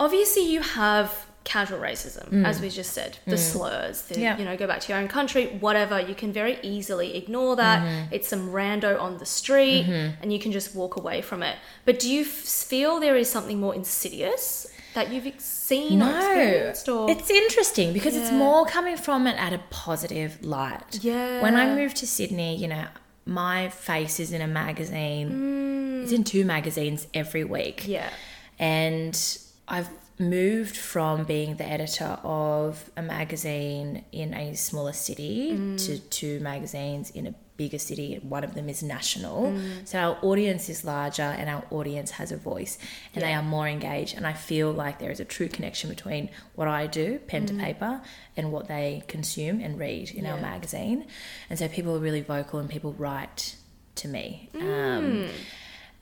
[0.00, 2.46] obviously, you have casual racism, mm.
[2.46, 3.38] as we just said, the mm.
[3.38, 4.38] slurs, the, Yeah.
[4.38, 6.00] you know, go back to your own country, whatever.
[6.00, 7.82] You can very easily ignore that.
[7.82, 8.14] Mm-hmm.
[8.14, 10.22] It's some rando on the street, mm-hmm.
[10.22, 11.56] and you can just walk away from it.
[11.84, 16.88] But do you f- feel there is something more insidious that you've seen or experienced?
[16.88, 21.00] Or It's interesting because it's more coming from it at a positive light.
[21.02, 21.42] Yeah.
[21.42, 22.86] When I moved to Sydney, you know,
[23.26, 26.02] my face is in a magazine.
[26.02, 27.82] It's in two magazines every week.
[27.84, 27.88] Mm.
[27.88, 28.10] yeah,
[28.58, 35.86] And I've moved from being the editor of a magazine in a smaller city Mm.
[35.86, 38.18] to two magazines in a bigger city.
[38.22, 39.52] One of them is national.
[39.52, 39.86] Mm.
[39.86, 42.78] So our audience is larger and our audience has a voice
[43.14, 44.16] and they are more engaged.
[44.16, 47.54] And I feel like there is a true connection between what I do, pen to
[47.54, 48.02] paper,
[48.36, 50.42] and what they consume and read in our Mm.
[50.42, 51.06] Magazine.
[51.48, 53.56] And so people are really vocal and people write
[53.96, 54.48] to me.
[54.54, 54.98] Mm.
[54.98, 55.28] Um,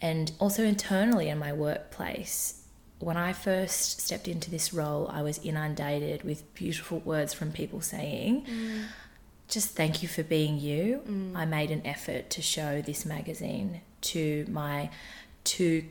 [0.00, 2.58] and also internally in my workplace,
[2.98, 7.80] when I first stepped into this role, I was inundated with beautiful words from people
[7.80, 8.46] saying,
[9.52, 11.02] just thank you for being you.
[11.06, 11.36] Mm.
[11.36, 14.88] I made an effort to show this magazine to my
[15.44, 15.84] two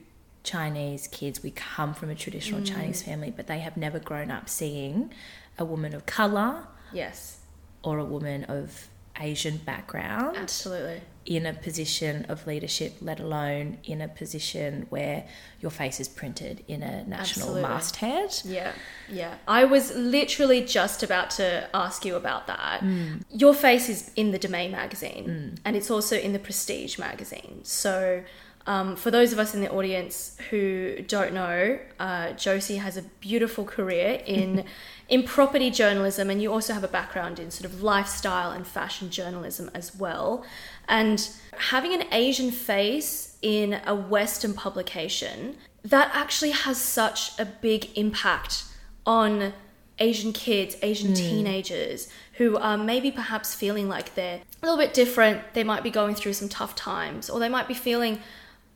[0.44, 1.44] Chinese kids.
[1.44, 2.74] We come from a traditional mm.
[2.74, 5.14] Chinese family, but they have never grown up seeing
[5.60, 7.38] a woman of color yes,
[7.84, 8.88] or a woman of
[9.20, 11.02] Asian background absolutely.
[11.26, 15.26] in a position of leadership, let alone in a position where
[15.60, 17.62] your face is printed in a national Absolutely.
[17.62, 18.42] masthead.
[18.44, 18.72] Yeah,
[19.10, 19.36] yeah.
[19.48, 22.80] I was literally just about to ask you about that.
[22.82, 23.18] Hmm.
[23.30, 25.56] Your face is in the Domain magazine, hmm.
[25.66, 27.62] and it's also in the Prestige magazine.
[27.64, 28.24] So,
[28.68, 33.02] um, for those of us in the audience who don't know, uh, Josie has a
[33.02, 34.66] beautiful career in
[35.10, 39.10] in property journalism, and you also have a background in sort of lifestyle and fashion
[39.10, 40.46] journalism as well.
[40.88, 47.90] And having an Asian face in a Western publication that actually has such a big
[47.98, 48.64] impact
[49.06, 49.54] on
[50.00, 55.54] Asian kids, Asian teenagers who are maybe perhaps feeling like they're a little bit different.
[55.54, 58.20] They might be going through some tough times, or they might be feeling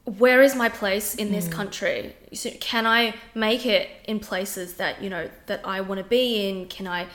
[0.06, 1.54] where is my place in this hmm.
[1.54, 2.16] country?
[2.34, 6.48] So can I make it in places that you know that I want to be
[6.48, 6.68] in?
[6.68, 7.08] Can I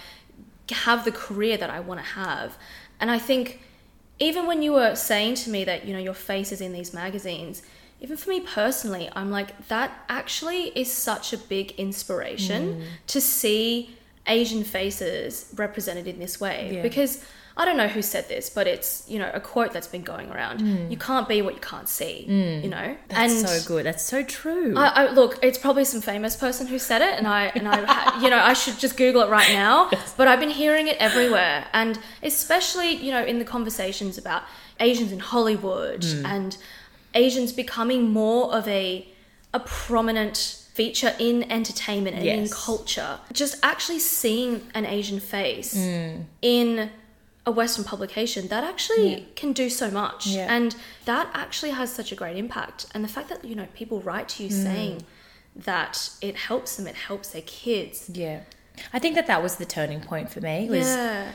[0.70, 2.59] have the career that I want to have?
[2.98, 3.61] And I think
[4.18, 6.92] even when you were saying to me that you know your face is in these
[6.92, 7.62] magazines,
[8.00, 12.83] even for me personally, I'm like that actually is such a big inspiration hmm.
[13.07, 16.83] to see Asian faces represented in this way Yeah.
[16.83, 17.24] because
[17.56, 20.30] I don't know who said this, but it's you know a quote that's been going
[20.30, 20.60] around.
[20.60, 20.90] Hmm.
[20.90, 22.24] You can't be what you can't see.
[22.24, 22.64] Hmm.
[22.64, 23.86] You know, That's so good.
[23.86, 24.74] That's so true.
[24.76, 28.20] I, I look, it's probably some famous person who said it, and I and I,
[28.20, 29.90] you know, I should just Google it right now.
[30.16, 34.42] But I've been hearing it everywhere, and especially you know in the conversations about
[34.78, 36.26] Asians in Hollywood hmm.
[36.26, 36.56] and
[37.14, 39.06] Asians becoming more of a
[39.52, 40.36] a prominent
[40.74, 43.18] feature in entertainment and in culture.
[43.32, 46.90] Just actually seeing an Asian face in
[47.46, 50.26] a Western publication that actually can do so much.
[50.26, 50.46] Yeah.
[50.55, 50.76] And
[51.07, 52.87] that actually has such a great impact.
[52.94, 54.62] And the fact that, you know, people write to you Mm.
[54.62, 55.03] saying
[55.57, 58.11] that it helps them, it helps their kids.
[58.12, 58.40] yeah.
[58.94, 60.68] I think that that was the turning point for me.
[60.70, 61.33] Was Yeah.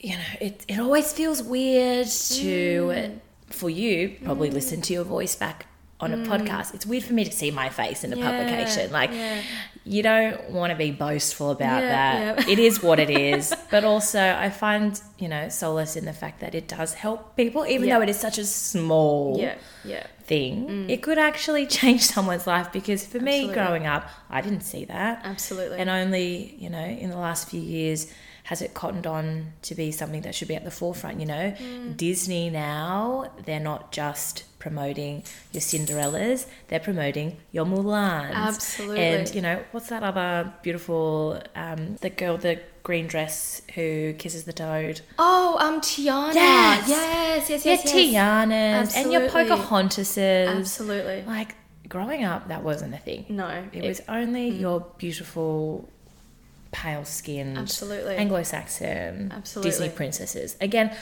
[0.00, 5.34] you know, it, it always feels weird to, for you, probably listen to your voice
[5.36, 5.66] back
[6.00, 6.26] on a mm.
[6.26, 6.74] podcast.
[6.74, 8.90] It's weird for me to see my face in a Yeah, publication.
[8.90, 9.40] Like, yeah.
[9.84, 12.48] you don't want to be boastful about Yeah, that.
[12.48, 13.54] It is what it is.
[13.70, 17.64] but also, I find, you know, solace in the fact that it does help people,
[17.66, 19.54] even though it is such a small Yeah.
[19.84, 20.06] Yeah.
[20.24, 20.66] thing.
[20.66, 20.90] Mm.
[20.90, 25.20] It could actually change someone's life because for me, growing up, I didn't see that.
[25.24, 25.78] Absolutely.
[25.78, 28.12] And only, you know, in the last few years
[28.44, 31.54] has it cottoned on to be something that should be at the forefront, you know?
[31.58, 31.96] Mm.
[31.96, 38.32] Disney now, they're not just promoting your Cinderellas, they're promoting your Mulans.
[38.34, 39.00] Absolutely.
[39.00, 44.44] And, you know, what's that other beautiful, um, the girl, the green dress who kisses
[44.44, 45.00] the toad?
[45.18, 46.34] oh, um, Tiana.
[46.34, 46.88] Yes.
[46.88, 47.84] Yes, yes, Your yes.
[47.86, 48.14] yes.
[48.14, 49.56] Tianas and your Absolutely.
[49.56, 50.48] Pocahontases.
[50.48, 51.24] Absolutely.
[51.26, 51.54] Like,
[51.88, 53.24] growing up, that wasn't a thing.
[53.30, 53.64] No.
[53.72, 54.60] It was only Mm.
[54.60, 55.88] your beautiful,
[56.74, 58.16] pale skinned, Absolutely.
[58.16, 59.70] Anglo Saxon Absolutely.
[59.70, 60.56] Disney princesses.
[60.60, 60.94] Again,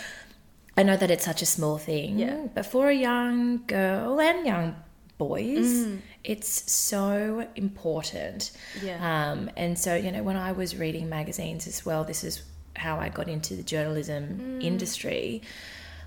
[0.77, 2.47] I know that it's such a small thing, Yeah.
[2.55, 4.77] but for a young girl and young
[5.19, 5.99] boys, Mm.
[6.25, 8.51] it's so important.
[8.83, 8.99] Yeah.
[9.33, 12.43] Um, and so, you know, when I was reading magazines as well, this is
[12.77, 14.23] how I got into the journalism
[14.61, 14.65] Mm.
[14.65, 15.43] industry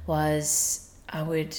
[0.08, 1.56] was I would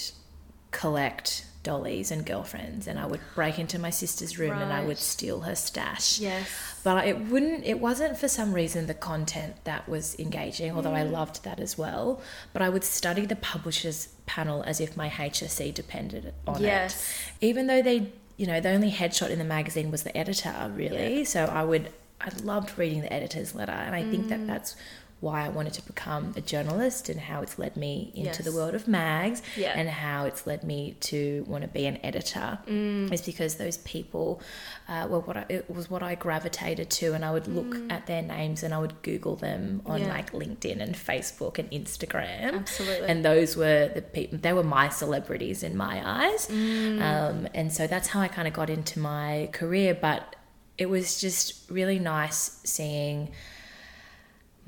[0.70, 4.98] collect dollies and girlfriends and I would break into my sister's room and I would
[4.98, 6.20] steal her stash.
[6.20, 6.46] Yes.
[6.84, 11.02] But it wouldn't it wasn't for some reason the content that was engaging, although I
[11.02, 12.20] loved that as well.
[12.52, 16.94] But I would study the publishers panel as if my HSC depended on Yes.
[17.40, 17.46] it.
[17.48, 21.24] Even though they you know, the only headshot in the magazine was the editor, really.
[21.24, 24.28] So I would I loved reading the editor's letter and I think Mm.
[24.28, 24.76] that that's
[25.20, 28.74] why I wanted to become a journalist and how it's led me into the world
[28.74, 29.72] of mags Yeah.
[29.74, 33.10] and how it's led me to want to be an editor Mm.
[33.10, 34.42] is because those people
[34.88, 38.06] uh, were what I, it was what I gravitated to and I would look at
[38.06, 40.06] their names and I would Google them on Mm.
[40.06, 40.08] Yeah.
[40.12, 43.08] like LinkedIn and Facebook and Instagram Absolutely.
[43.08, 47.00] and those were the people they were my celebrities in my eyes Mm.
[47.00, 50.36] um, and so that's how I kind of got into my career but
[50.76, 53.30] it was just really nice seeing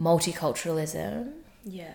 [0.00, 1.32] multiculturalism
[1.64, 1.92] Yeah.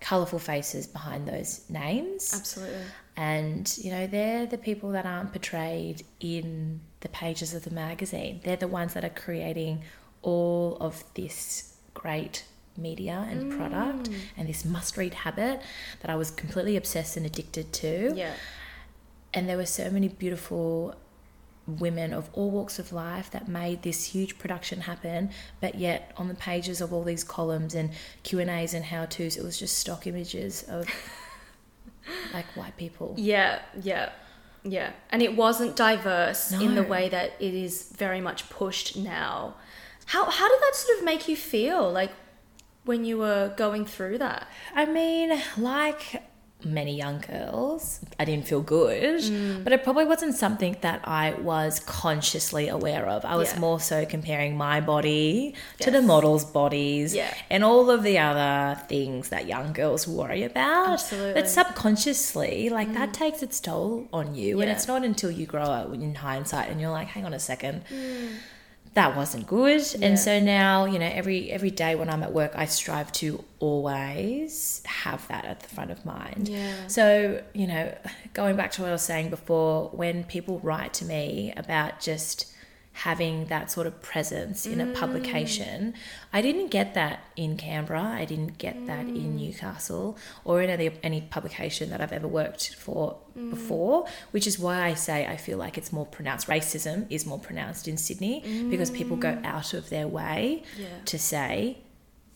[0.00, 2.82] colorful faces behind those names Absolutely.
[3.16, 8.40] and you know they're the people that aren't portrayed in the pages of the magazine
[8.44, 9.82] they're the ones that are creating
[10.22, 12.44] all of this great
[12.76, 13.56] media and mm.
[13.56, 15.60] product and this must read habit
[16.00, 18.34] that I was completely obsessed and addicted to Yeah.
[19.32, 20.94] and there were so many beautiful
[21.66, 26.28] women of all walks of life that made this huge production happen but yet on
[26.28, 27.90] the pages of all these columns and
[28.22, 30.86] q and a's and how to's it was just stock images of
[32.34, 34.10] like white people Yeah, yeah,
[34.62, 34.92] yeah.
[35.10, 39.54] And it wasn't diverse in the way that it is very much pushed now.
[40.06, 42.10] How how did that sort of make you feel like
[42.84, 44.48] when you were going through that?
[44.74, 46.22] I mean, like
[46.64, 49.64] many young girls, I didn't feel good, Mm.
[49.64, 53.24] but it probably wasn't something that I was consciously aware of.
[53.24, 53.58] I was Yeah.
[53.60, 57.32] more so comparing my body to the models' bodies Yeah.
[57.50, 60.94] and all of the other things that young girls worry about.
[60.94, 61.30] Absolutely.
[61.32, 61.34] Mm.
[61.34, 64.60] But subconsciously, like that takes its toll on you.
[64.60, 67.38] And it's not until you grow up in hindsight and you're like, hang on a
[67.38, 68.28] second Mm.
[68.94, 70.06] That wasn't good Yeah.
[70.06, 73.44] and so now you know every every day when i'm at work i strive to
[73.58, 76.86] always have that at the front of mind Yeah.
[76.86, 77.96] so you know
[78.32, 82.52] going back to what i was saying before when people write to me about just
[82.98, 84.94] having that sort of presence in a Mm.
[84.94, 85.94] publication.
[86.32, 88.02] I didn't get that in Canberra.
[88.02, 89.16] I didn't get that Mm.
[89.16, 93.50] in Newcastle or in any, any publication that I've ever worked for Mm.
[93.50, 96.46] before, which is why I say I feel like it's more pronounced.
[96.46, 100.80] Racism is more pronounced in Sydney because people go out of their way Mm.
[100.82, 100.86] Yeah.
[101.06, 101.78] to say,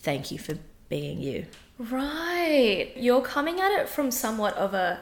[0.01, 0.55] thank you for
[0.89, 1.47] being you.
[1.79, 2.91] Right.
[2.97, 5.01] You're coming at it from somewhat of a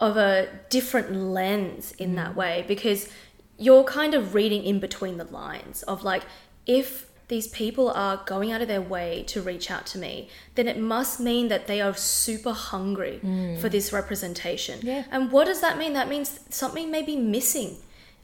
[0.00, 3.06] of a different lens in that way because
[3.66, 6.22] you're kind of reading in between the lines of like
[6.66, 6.86] if
[7.28, 10.76] these people are going out of their way to reach out to me, then it
[10.94, 13.20] must mean that they are super hungry
[13.60, 14.80] for this representation.
[14.82, 15.04] Yeah.
[15.12, 15.92] And what does that mean?
[15.92, 17.76] That means something may be missing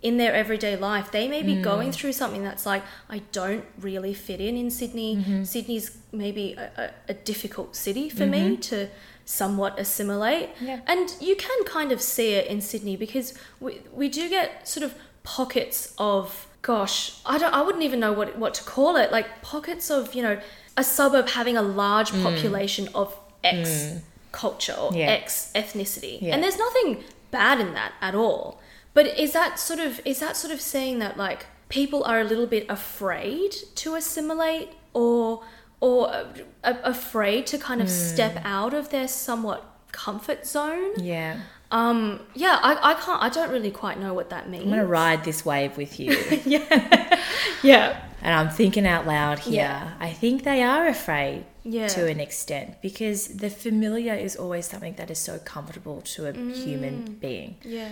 [0.03, 1.12] in their everyday life.
[1.12, 1.62] They may be Mm.
[1.62, 5.16] going through something that's like, I don't really fit in in Sydney.
[5.16, 5.44] Mm-hmm.
[5.44, 8.88] Sydney's maybe a, a, a difficult city for me to
[9.25, 10.49] somewhat assimilate.
[10.57, 10.66] Mm-hmm.
[10.66, 10.81] Yeah.
[10.87, 14.85] And you can kind of see it in Sydney because we, we do get sort
[14.85, 14.94] of
[15.26, 19.42] pockets of, gosh, I, don't, I wouldn't even know what, what to call it, like
[19.42, 20.40] pockets of, you know,
[20.76, 23.94] a suburb having a large population of X
[24.32, 25.06] culture or Yeah.
[25.06, 26.20] X ethnicity.
[26.22, 26.32] Yeah.
[26.34, 28.60] And there's nothing bad in that at all.
[28.94, 32.24] But is that sort of is that sort of saying that like people are a
[32.24, 35.42] little bit afraid to assimilate or
[35.80, 36.24] or uh,
[36.64, 40.92] a- afraid to kind of step out of their somewhat comfort zone?
[40.98, 41.40] Yeah.
[41.70, 44.62] Um yeah, I, I can't I don't really quite know what that means.
[44.64, 46.12] I'm going to ride this wave with you.
[46.44, 47.20] yeah.
[47.62, 48.02] Yeah.
[48.22, 49.55] And I'm thinking out loud here.
[49.55, 49.94] Yeah.
[49.98, 51.88] I think they are afraid Yeah.
[51.88, 56.33] to an extent because the familiar is always something that is so comfortable to a
[56.33, 56.55] Mm.
[56.64, 57.57] human being.
[57.62, 57.88] Yeah.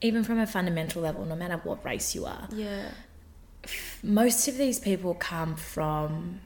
[0.00, 2.48] Even from a fundamental level, no matter what race you are.
[2.52, 2.90] Yeah.
[4.02, 6.40] Most of these people come from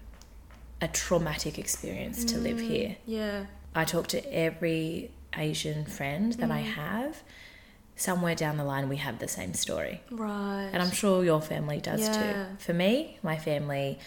[0.80, 2.96] a traumatic experience to live here.
[3.06, 3.46] Yeah.
[3.74, 6.72] I talk to every Asian friend that I Mm.
[6.74, 7.22] have.
[7.96, 10.00] Somewhere down the line, we have the same story.
[10.10, 10.70] Right.
[10.72, 12.12] And I'm sure your family does Yeah.
[12.32, 12.56] too.
[12.58, 13.98] For me, my family,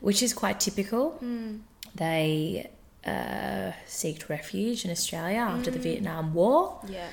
[0.00, 1.58] which is quite typical, Hmm.
[1.94, 2.68] they
[3.04, 5.76] uh, seeked refuge in Australia after Hmm.
[5.76, 6.78] the Vietnam War.
[6.88, 7.06] yeah.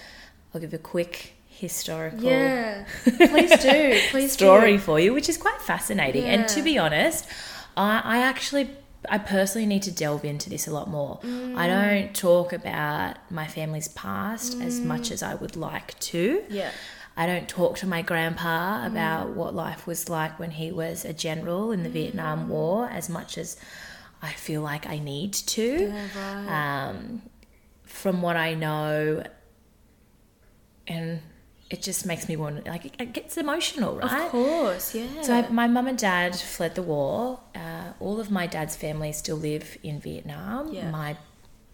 [0.53, 2.85] I'll give a quick historical Yeah.
[3.03, 3.99] Please do.
[4.12, 4.79] Please story do.
[4.79, 6.25] for you, which is quite fascinating.
[6.25, 7.25] And to be honest,
[7.75, 8.69] I, I actually,
[9.07, 11.19] I personally need to delve into this a lot more.
[11.23, 11.67] I mm.
[11.67, 15.12] don't talk about my family's past as much mm.
[15.12, 16.43] as I would like to.
[16.49, 16.71] Yeah.
[17.15, 19.33] I don't talk to my grandpa about mm.
[19.35, 23.38] what life was like when he was a general in the Vietnam War as much
[23.38, 23.57] as
[24.21, 25.91] I feel like I need to.
[25.91, 26.89] Yeah, right.
[26.89, 27.21] Um,
[27.83, 29.23] from what I know,
[30.88, 31.21] and
[31.69, 34.25] it just makes me want like it- it gets emotional, right?
[34.25, 35.21] Of course, yeah.
[35.21, 37.39] So I, my mum and dad fled the war.
[37.55, 40.73] Uh, all of my dad's family still live in Vietnam.
[40.73, 40.89] Yeah.
[40.89, 41.17] My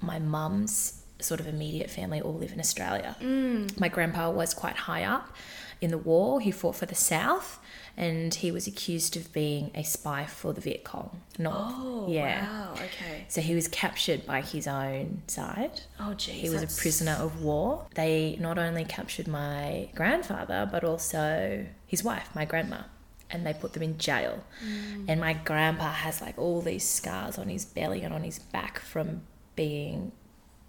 [0.02, 3.16] my mum's sort of immediate family all live in Australia.
[3.22, 3.80] Mm.
[3.80, 5.34] My grandpa was quite high up
[5.82, 6.42] in the war.
[6.42, 7.60] He fought for the South,
[7.98, 11.22] and he was accused of being a spy for the Viet Cong.
[11.38, 11.56] North.
[11.58, 12.46] oh, yeah.
[12.46, 12.74] wow.
[12.74, 13.26] Okay.
[13.30, 15.82] So he was captured by his own side.
[16.00, 16.36] Oh, geez.
[16.36, 17.88] He was that's- a prisoner of war.
[17.96, 22.82] They not only captured my grandfather, but also his wife, my grandma,
[23.30, 24.44] and they put them in jail.
[24.66, 25.06] Mm.
[25.08, 28.80] And my grandpa has like all these scars on his belly and on his back
[28.80, 29.22] from
[29.56, 30.12] being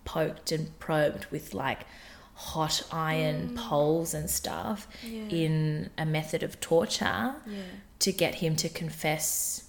[0.04, 1.80] poked and probed with like
[2.38, 5.10] hot iron poles and stuff Mm.
[5.30, 5.38] Yeah.
[5.44, 7.62] in a method of torture Yeah.
[8.00, 9.64] to get him to confess,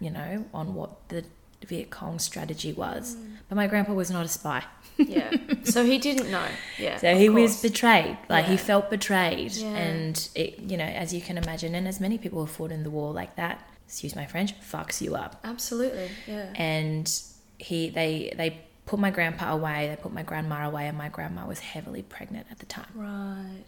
[0.00, 1.24] you know, on what the
[1.66, 3.16] Viet Cong strategy was.
[3.16, 3.36] Mm.
[3.48, 4.64] But my grandpa was not a spy.
[4.98, 5.30] Yeah.
[5.64, 6.46] so he didn't know.
[6.78, 6.98] Yeah.
[6.98, 8.18] So he was betrayed.
[8.28, 9.52] Like he felt betrayed.
[9.52, 9.68] Yeah.
[9.68, 12.82] And it, you know, as you can imagine, and as many people have fought in
[12.82, 15.40] the war like that, excuse my French, fucks you up.
[15.42, 16.10] Absolutely.
[16.26, 16.52] Yeah.
[16.54, 17.10] And
[17.58, 21.46] he they they put my grandpa away, they put my grandma away, and my grandma
[21.46, 22.90] was heavily pregnant at the time.
[22.92, 23.62] Right.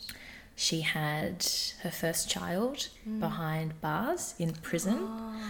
[0.57, 1.47] She had
[1.83, 3.21] her first child mm.
[3.21, 4.99] behind bars in prison.
[5.01, 5.41] Oh.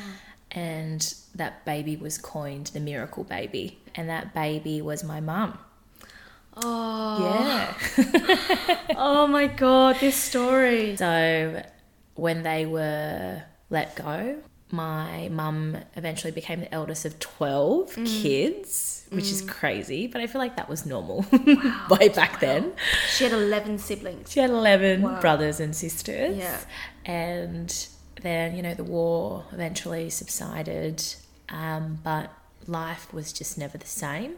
[0.51, 3.79] And that baby was coined the miracle baby.
[3.95, 5.59] And that baby was my mum.
[6.55, 7.75] Oh.
[7.97, 8.77] Yeah.
[8.97, 10.97] Oh my god, this story.
[10.97, 11.63] So
[12.15, 14.37] when they were let go,
[14.71, 18.23] my mum eventually became the eldest of 12 mm.
[18.23, 21.25] kids, which is crazy, but I feel like that was normal
[21.91, 22.73] way back then.
[23.15, 24.31] She had 11 siblings.
[24.33, 25.21] She had 11 Wow.
[25.21, 26.37] brothers and sisters.
[26.37, 26.61] Yeah.
[27.05, 27.87] And
[28.23, 31.03] then, you know, the war eventually subsided,
[31.49, 32.31] um, but
[32.67, 34.35] life was just never the same.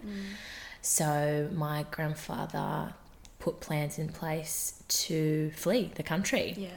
[0.82, 2.94] So my grandfather
[3.38, 6.68] put plans in place to flee the country Yeah.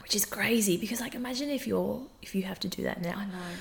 [0.00, 3.02] which is crazy because like imagine if you're if you have to do that I
[3.02, 3.52] now know.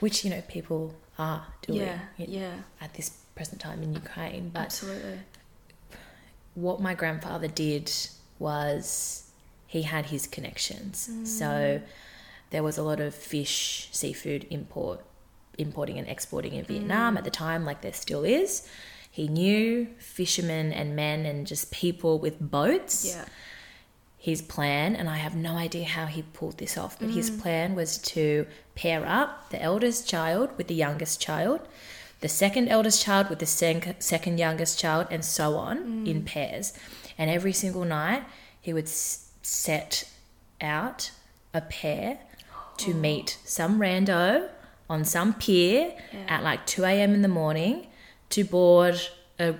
[0.00, 2.00] which you know people are doing Yeah.
[2.16, 2.54] Yeah.
[2.80, 5.18] at this present time in ukraine but Absolutely.
[6.54, 7.92] what my grandfather did
[8.38, 9.30] was
[9.66, 11.26] he had his connections Mm.
[11.26, 11.80] so
[12.50, 15.04] there was a lot of fish, seafood import,
[15.58, 18.68] importing and exporting in Vietnam at the time, like there still is.
[19.10, 23.04] He knew fishermen and men and just people with boats.
[23.04, 23.24] Yeah.
[24.18, 27.14] His plan, and I have no idea how he pulled this off, but Mm.
[27.14, 31.60] his plan was to pair up the eldest child with the youngest child,
[32.20, 36.08] the second eldest child with the sec- second youngest child, and so on Mm.
[36.08, 36.72] in pairs.
[37.18, 38.24] And every single night,
[38.60, 40.04] he would s- set
[40.60, 41.10] out
[41.54, 42.18] a pair
[42.78, 42.94] to Oh.
[43.08, 44.48] meet some rando
[44.90, 45.94] on some pier
[46.28, 47.14] at like 2 a.m.
[47.14, 47.86] in the morning
[48.30, 49.00] to board
[49.38, 49.54] a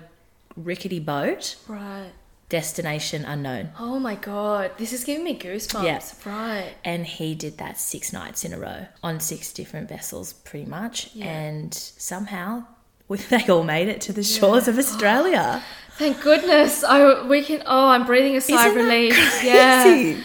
[0.55, 2.11] rickety boat, Right.
[2.49, 3.69] Destination unknown.
[3.79, 5.83] Oh my god, this is giving me goosebumps.
[5.83, 6.01] Yeah.
[6.31, 6.73] Right.
[6.83, 11.09] And he did that six nights in a row on six different vessels, pretty much.
[11.13, 11.25] Yeah.
[11.25, 12.65] And somehow
[13.09, 15.63] they all made it to the shores of Australia.
[15.97, 16.83] Thank goodness.
[16.83, 17.63] I we can.
[17.65, 19.43] Oh, I'm breathing a sigh Isn't of relief.
[19.43, 20.17] Yeah.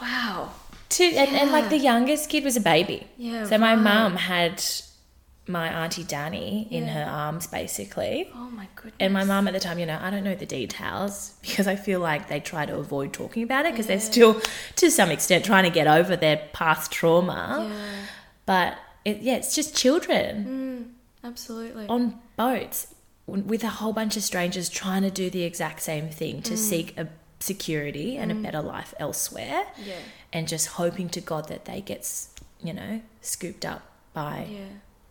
[0.00, 0.52] Wow.
[0.88, 3.06] To, and, and like the youngest kid was a baby.
[3.18, 3.82] Yeah, So my right.
[3.82, 4.62] mum had
[5.48, 7.04] my auntie Danny in Yeah.
[7.04, 8.30] her arms, basically.
[8.34, 8.94] Oh my goodness.
[8.98, 11.76] And my mum at the time, you know, I don't know the details because I
[11.76, 14.40] feel like they try to avoid talking about it because they're still,
[14.76, 17.68] to some extent, trying to get over their past trauma.
[17.70, 18.06] Yeah.
[18.44, 20.92] But it, yeah, it's just children
[21.22, 21.86] mm, Absolutely.
[21.86, 22.94] on boats
[23.26, 26.58] with a whole bunch of strangers trying to do the exact same thing to mm.
[26.58, 27.08] seek a
[27.40, 28.42] security and a mm.
[28.42, 29.64] better life elsewhere.
[29.84, 29.94] Yeah.
[30.32, 32.08] And just hoping to God that they get,
[32.62, 33.82] you know, scooped up
[34.12, 34.58] by Yeah.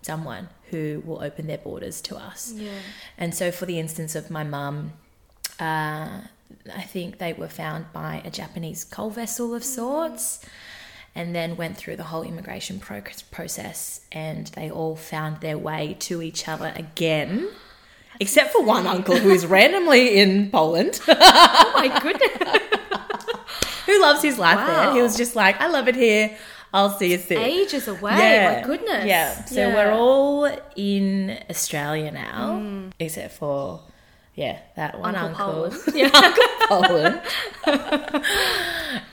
[0.06, 2.54] Someone who will open their borders to us.
[2.56, 2.70] Yeah.
[3.18, 4.94] And so, for the instance of my mum,
[5.60, 6.22] uh,
[6.74, 10.46] I think they were found by a Japanese coal vessel of sorts
[11.16, 13.02] and then went through the whole immigration pro-
[13.32, 17.50] process and they all found their way to each other again.
[18.20, 22.62] Except for one uncle who is randomly in Poland, Oh my goodness.
[23.86, 24.94] who loves his life there.
[24.94, 26.36] He was just like, I love it here.
[26.76, 27.38] I'll see you soon.
[27.38, 28.62] Ages away.
[28.62, 29.06] My goodness.
[29.06, 29.46] Yeah.
[29.46, 29.74] So Yeah.
[29.76, 30.46] we're all
[30.76, 32.92] in Australia now, mm.
[33.00, 33.82] except for
[34.36, 35.94] yeah, that one Uncle uncle.
[35.96, 36.10] Yeah.
[36.68, 37.22] Poland.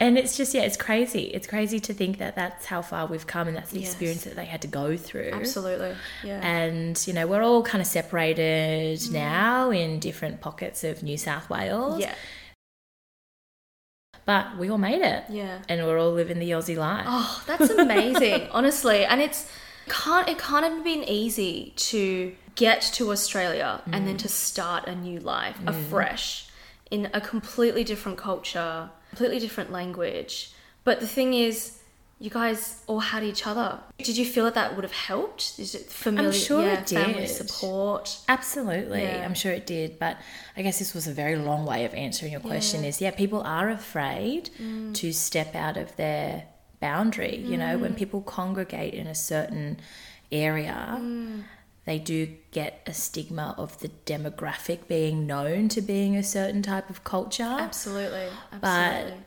[0.00, 1.24] and it's just yeah, it's crazy.
[1.36, 3.90] It's crazy to think that that's how far we've come, and that's the Yes.
[3.90, 5.30] experience that they had to go through.
[5.32, 5.94] Absolutely.
[6.24, 6.40] Yeah.
[6.44, 9.12] And you know, we're all kind of separated mm.
[9.12, 12.00] now in different pockets of New South Wales.
[12.00, 12.14] yeah.
[14.24, 15.24] But we all made it.
[15.28, 15.58] Yeah.
[15.68, 17.06] And we're all living the Aussie life.
[17.08, 19.04] Oh, that's amazing, honestly.
[19.04, 19.50] And it's
[19.88, 24.30] can't it can't have been easy to get to Australia and then to mm.
[24.30, 25.68] start a new life mm.
[25.68, 26.46] afresh
[26.90, 30.52] in a completely different culture, completely different language.
[30.84, 31.78] But the thing is,
[32.22, 33.68] you guys all had each other.
[33.98, 35.58] Did you feel that that would have helped?
[35.58, 36.32] Is it familiar?
[36.32, 37.28] sure yeah, it family did.
[37.28, 38.16] support.
[38.28, 39.02] Absolutely.
[39.02, 39.24] Yeah.
[39.24, 39.98] I'm sure it did.
[39.98, 40.18] But
[40.56, 43.42] I guess this was a very long way of answering your question is yeah, people
[43.42, 44.94] are afraid Mm.
[44.94, 46.44] to step out of their
[46.80, 47.36] boundary.
[47.36, 47.80] You know, Mm.
[47.80, 49.80] when people congregate in a certain
[50.30, 51.42] area, Mm.
[51.86, 56.88] they do get a stigma of the demographic being known to being a certain type
[56.88, 57.56] of culture.
[57.68, 58.28] Absolutely.
[58.60, 59.18] But Absolutely.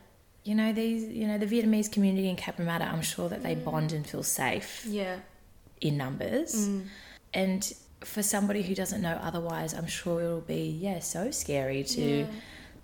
[0.46, 3.64] You know, these you know, the Vietnamese community in Cabramatta, I'm sure that they Mm.
[3.64, 5.16] bond and feel safe yeah.
[5.80, 6.52] in numbers.
[6.68, 6.82] Mm.
[7.34, 7.72] And
[8.12, 12.26] for somebody who doesn't know otherwise, I'm sure it'll be, yeah, so scary to Yeah.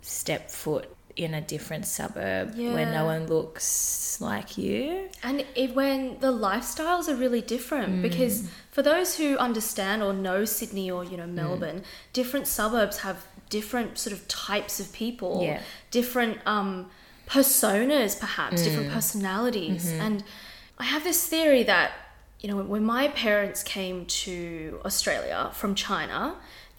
[0.00, 5.10] step foot in a different suburb where no one looks like you.
[5.22, 8.02] And it, when the lifestyles are really different, Mm.
[8.08, 11.34] because for those who understand or know Sydney or you know Mm.
[11.42, 11.82] Melbourne,
[12.14, 13.18] different suburbs have
[13.50, 15.60] different sort of types of people, Yeah.
[15.90, 16.90] different um,
[17.36, 18.94] personas, perhaps different Mm.
[18.98, 19.84] personalities.
[19.86, 20.00] Mm-hmm.
[20.06, 20.24] And
[20.78, 21.88] I have this theory that
[22.40, 26.20] you know when my parents came to Australia from China.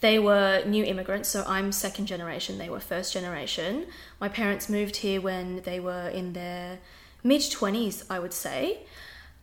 [0.08, 2.52] They were new immigrants, so I'm second generation.
[2.64, 3.74] They were first generation.
[4.20, 6.66] My parents moved here when they were in their
[7.24, 8.60] mid 20s, I would say.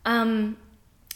[0.05, 0.59] Um,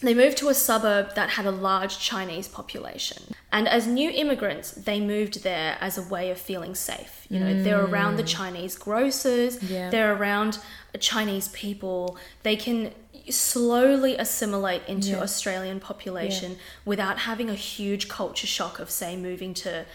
[0.07, 3.35] they moved to a suburb that had a large Chinese population.
[3.53, 7.27] And as new immigrants, they moved there as a way of feeling safe.
[7.31, 8.29] You know, they're around the mm.
[8.29, 9.91] Chinese grocers, Yeah.
[9.91, 10.59] they're around
[10.99, 12.17] Chinese people.
[12.43, 12.93] They can
[13.31, 15.23] slowly assimilate into Yeah.
[15.23, 19.87] Australian population without having a huge culture shock of say moving to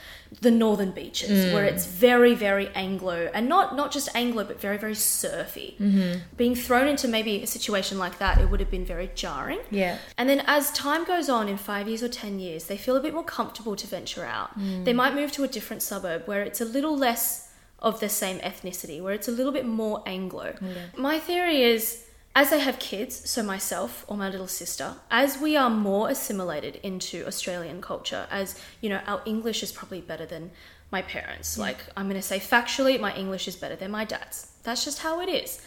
[0.41, 1.53] the northern beaches mm.
[1.53, 6.19] where it's very very anglo and not not just anglo but very very surfy mm-hmm.
[6.37, 9.97] being thrown into maybe a situation like that it would have been very jarring Yeah.
[10.17, 13.01] and then as time goes on in five years or 10 years, they feel a
[13.01, 14.57] bit more comfortable to venture out.
[14.59, 14.85] Mm.
[14.85, 18.39] They might move to a different suburb where it's a little less of the same
[18.39, 20.55] ethnicity, where it's a little bit more Anglo.
[20.97, 22.05] My theory is
[22.35, 26.79] as they have kids, so myself or my little sister, as we are more assimilated
[26.83, 30.51] into Australian culture, as you know, our English is probably better than
[30.91, 31.55] my parents.
[31.55, 31.59] Mm.
[31.59, 34.51] Like, I'm going to say factually, my English is better than my dad's.
[34.63, 35.61] That's just how it is.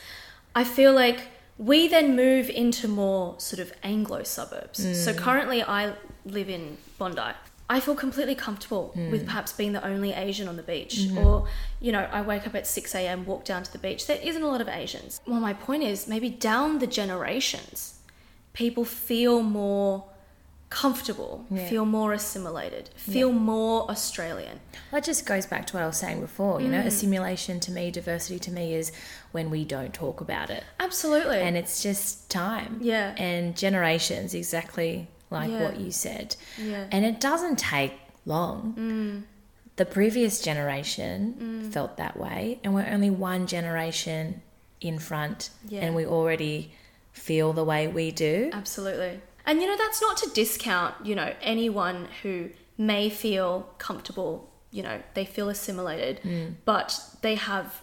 [0.55, 4.79] I feel like we then move into more sort of Anglo suburbs.
[5.05, 5.19] So mm.
[5.19, 5.95] currently, I
[6.25, 7.33] live in Bondi.
[7.73, 9.25] I feel completely comfortable with mm.
[9.25, 10.97] perhaps being the only Asian on the beach.
[10.97, 11.16] Mm-hmm.
[11.16, 11.49] Or,
[11.81, 14.07] you know, I wake up at 6 a.m., walk down to the beach.
[14.07, 15.23] There isn't a lot of Asians.
[15.27, 17.99] Well, my point is maybe down the generations,
[18.53, 20.05] people feel more
[20.68, 21.66] comfortable, Yeah.
[21.66, 24.61] feel more assimilated, feel more Australian.
[24.91, 26.61] That just goes back to what I was saying before.
[26.61, 26.87] You know, mm.
[26.87, 28.93] assimilation to me, diversity to me is
[29.33, 30.64] when we don't talk about it.
[30.79, 31.39] Absolutely.
[31.39, 32.81] And it's just time.
[32.83, 33.14] Yeah.
[33.16, 35.62] And generations, exactly like Yeah.
[35.62, 36.37] what you said.
[36.59, 36.87] Yeah.
[36.91, 38.74] And it doesn't take long.
[38.78, 39.22] Mm.
[39.76, 41.72] The previous generation mm.
[41.72, 44.43] felt that way, and we're only one generation
[44.80, 45.80] in front, Yeah.
[45.80, 46.72] and we already
[47.12, 48.51] feel the way we do.
[48.53, 49.20] Absolutely.
[49.47, 54.83] And you know, that's not to discount, you know, anyone who may feel comfortable, you
[54.83, 56.55] know, they feel assimilated, mm.
[56.64, 57.83] but they have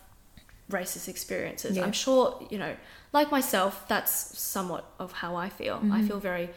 [0.70, 1.78] racist experiences.
[1.78, 1.84] Yeah.
[1.84, 2.76] I'm sure, you know,
[3.12, 5.76] like myself, that's somewhat of how I feel.
[5.76, 6.08] I mm-hmm.
[6.08, 6.50] feel very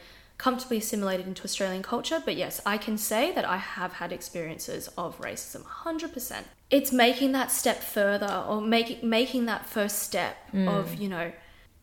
[0.42, 4.88] comfortably assimilated into Australian culture, but yes, I can say that I have had experiences
[4.98, 6.42] of racism 100%.
[6.68, 10.68] It's making that step further or making making that first step mm.
[10.68, 11.30] of, you know,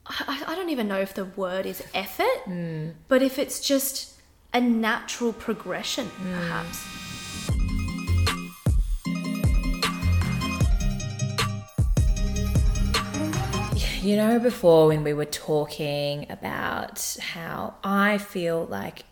[0.05, 2.95] I, I don't even know if the word is effort, mm.
[3.07, 4.20] but if it's just
[4.53, 6.34] a natural progression, mm.
[6.34, 7.09] perhaps.
[14.02, 19.04] You know, before when we were talking about how I feel like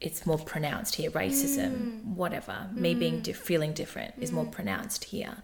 [0.00, 2.04] it's more pronounced here, racism, mm.
[2.16, 3.22] whatever, me being mm.
[3.22, 4.50] di- feeling different is more mm.
[4.50, 5.36] pronounced here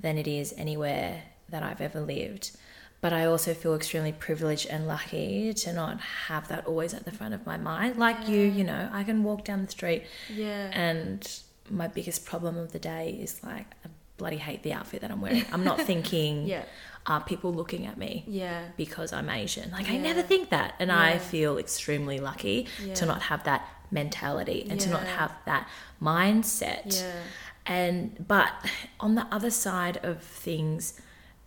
[0.00, 2.56] than it is anywhere that I've ever lived.
[3.02, 7.12] But I also feel extremely privileged and lucky to not have that always at the
[7.12, 7.98] front of my mind.
[7.98, 10.70] Like you, you know, I can walk down the street Yeah.
[10.72, 11.30] and
[11.70, 13.66] my biggest problem of the day is like,
[14.18, 15.44] bloody hate the outfit that I'm wearing.
[15.52, 16.64] I'm not thinking, Yeah.
[17.06, 18.24] are people looking at me?
[18.26, 18.64] Yeah.
[18.76, 19.70] because I'm Asian.
[19.70, 22.94] Like I never think that, and I feel extremely lucky Yeah.
[22.94, 25.66] to not have that mentality and to not have that
[26.02, 27.00] mindset.
[27.00, 27.12] Yeah.
[27.64, 28.50] And but
[29.00, 31.00] on the other side of things,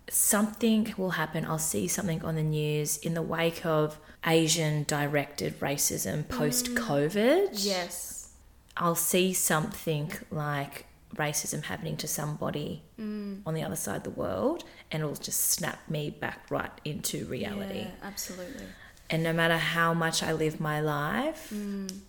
[0.09, 1.45] something will happen.
[1.45, 6.29] I'll see something on the news in the wake of Asian directed racism mm.
[6.29, 7.49] post COVID.
[7.53, 8.33] Yes.
[8.77, 10.85] I'll see something like
[11.15, 13.41] racism happening to somebody Mm.
[13.45, 17.25] on the other side of the world and it'll just snap me back right into
[17.25, 17.79] reality.
[17.79, 18.65] Yeah, absolutely.
[19.09, 21.99] And no matter how much I live my life, Mm.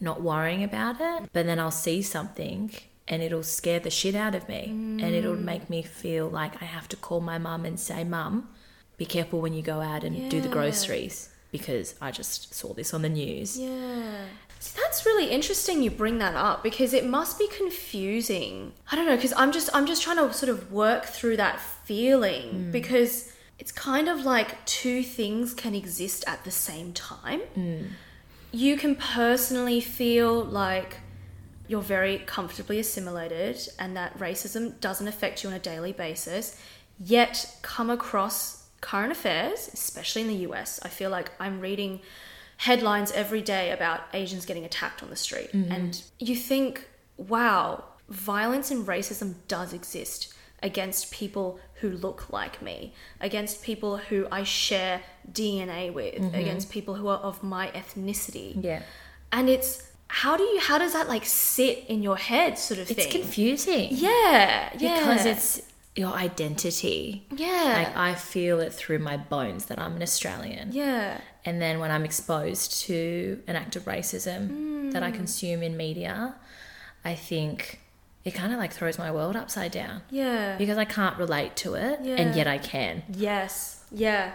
[0.00, 2.72] not worrying about it, but then I'll see something
[3.08, 5.44] and it'll scare the shit out of me and it'll Mm.
[5.44, 8.48] make me feel like I have to call my mum and say, Mum,
[8.96, 12.94] be careful when you go out and do the groceries because I just saw this
[12.94, 13.58] on the news.
[13.58, 14.24] Yeah.
[14.62, 18.72] See, that's really interesting you bring that up because it must be confusing.
[18.92, 21.58] I don't know because I'm just I'm just trying to sort of work through that
[21.58, 22.70] feeling hmm.
[22.70, 27.40] because it's kind of like two things can exist at the same time.
[27.40, 27.82] Hmm.
[28.52, 30.98] You can personally feel like
[31.66, 36.56] you're very comfortably assimilated and that racism doesn't affect you on a daily basis,
[37.00, 40.78] yet come across current affairs, especially in the US.
[40.84, 42.00] I feel like I'm reading
[42.68, 45.50] headlines every day about Asians getting attacked on the street.
[45.52, 45.72] Mm-hmm.
[45.72, 50.32] And you think, wow, violence and racism does exist
[50.62, 55.00] against people who look like me, against people who I share
[55.32, 56.34] DNA with, mm-hmm.
[56.42, 58.82] against people who are of my ethnicity Yeah.
[59.32, 59.70] and it's
[60.22, 63.06] how do you how does that like sit in your head sort of It's thing
[63.06, 63.88] It's confusing.
[63.90, 65.62] yeah yeah because it's
[65.96, 67.26] your identity.
[67.34, 70.70] yeah Like I feel it through my bones that I'm an Australian.
[70.72, 75.14] yeah And then when I'm exposed to an act of racism that I Mm.
[75.14, 76.34] consume in media,
[77.04, 77.80] I think
[78.24, 81.74] it kind of like throws my world upside down yeah because I can't relate to
[81.74, 82.14] it Yeah.
[82.20, 83.02] and yet I can.
[83.08, 84.30] yes yeah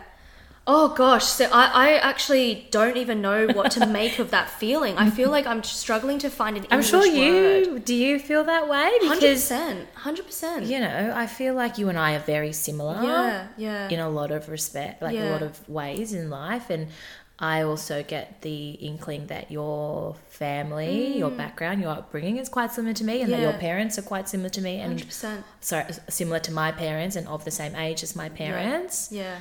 [0.69, 4.97] oh gosh so I, I actually don't even know what to make of that feeling
[4.97, 7.85] i feel like i'm struggling to find an I'm sure you word.
[7.85, 12.15] do you feel that way 100% 100% you know, I feel like you and I
[12.15, 13.01] are very similar.
[13.03, 16.69] yeah yeah in a lot of respect, like a lot of ways in life.
[16.69, 16.87] And
[17.39, 22.93] I also get the inkling that your family, your background, your upbringing is quite similar
[22.95, 23.59] to me, and that your Mm.
[23.59, 27.45] Parents are quite similar to me, and 100% sorry, similar to my parents, and of
[27.45, 29.09] the same age as my parents.
[29.11, 29.37] yeah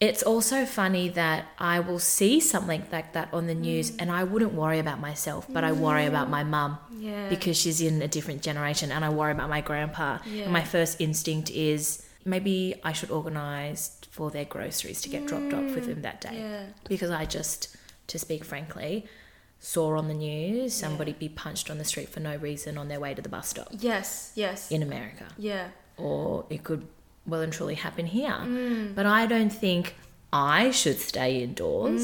[0.00, 3.60] It's also funny that I will see something like that on the Mm.
[3.60, 7.56] news, and I wouldn't worry about myself, but I worry about my mum yeah because
[7.58, 10.18] she's in a different generation and I worry about my grandpa.
[10.24, 10.44] Yeah.
[10.44, 15.52] And my first instinct is maybe I should organize for their groceries to get dropped
[15.52, 16.34] off with them that day.
[16.38, 17.76] yeah Because I just,
[18.08, 19.06] to speak frankly,
[19.58, 23.00] saw on the news somebody be punched on the street for no reason on their
[23.00, 25.26] way to the bus stop yes yes in America.
[25.36, 26.86] yeah Or it could
[27.26, 28.30] well and truly happen here.
[28.30, 28.94] Mm.
[28.94, 29.94] But I don't think
[30.32, 32.02] I should stay indoors.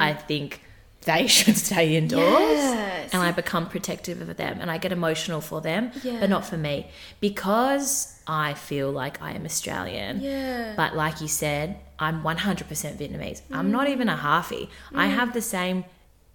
[0.00, 0.60] I think
[1.02, 2.22] they should stay indoors.
[2.22, 3.14] Yes.
[3.14, 6.20] And I become protective of them and I get emotional for them, Yeah.
[6.20, 6.88] but not for me.
[7.20, 10.20] Because I feel like I am Australian.
[10.20, 10.74] Yeah.
[10.76, 12.64] But like you said, I'm 100%
[12.98, 13.40] Vietnamese.
[13.50, 14.68] I'm not even a halfie.
[14.94, 15.84] I have the same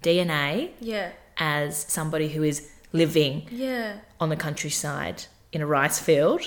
[0.01, 1.11] DNA Yeah.
[1.37, 3.97] as somebody who is living Yeah.
[4.19, 6.41] on the countryside in a rice field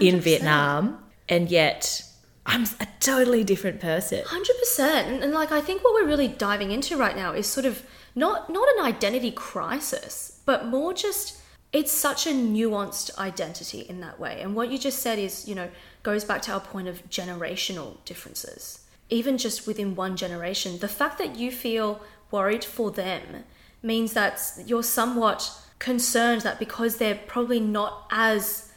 [0.00, 1.01] in Vietnam,
[1.32, 2.04] and yet
[2.44, 4.22] I'm a totally different person.
[4.26, 7.46] Hundred percent, and, and like I think what we're really diving into right now is
[7.46, 7.82] sort of
[8.14, 11.40] not not an identity crisis, but more just
[11.72, 14.42] it's such a nuanced identity in that way.
[14.42, 15.70] And what you just said is, you know,
[16.02, 18.80] goes back to our point of generational differences.
[19.08, 23.44] Even just within one generation, the fact that you feel worried for them
[23.82, 28.70] means that you're somewhat concerned that because they're probably not as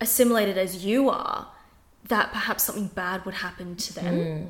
[0.00, 1.46] assimilated as you are,
[2.06, 4.14] that perhaps something bad would happen to them.
[4.14, 4.46] Mm.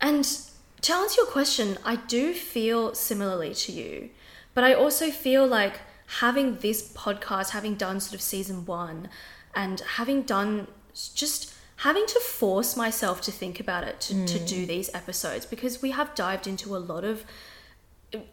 [0.00, 0.38] And
[0.82, 4.10] to answer your question, I do feel similarly to you,
[4.52, 5.80] but I also feel like
[6.18, 9.08] having this podcast, having done sort of season one,
[9.54, 10.68] and having done
[11.14, 14.68] just having to force myself to think about it to, to do mm.
[14.68, 17.24] these episodes because we have dived into a lot of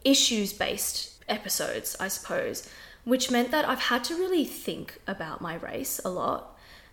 [0.04, 2.70] issues based episodes, I suppose,
[3.04, 6.51] which meant that I've had to really think about my race a lot.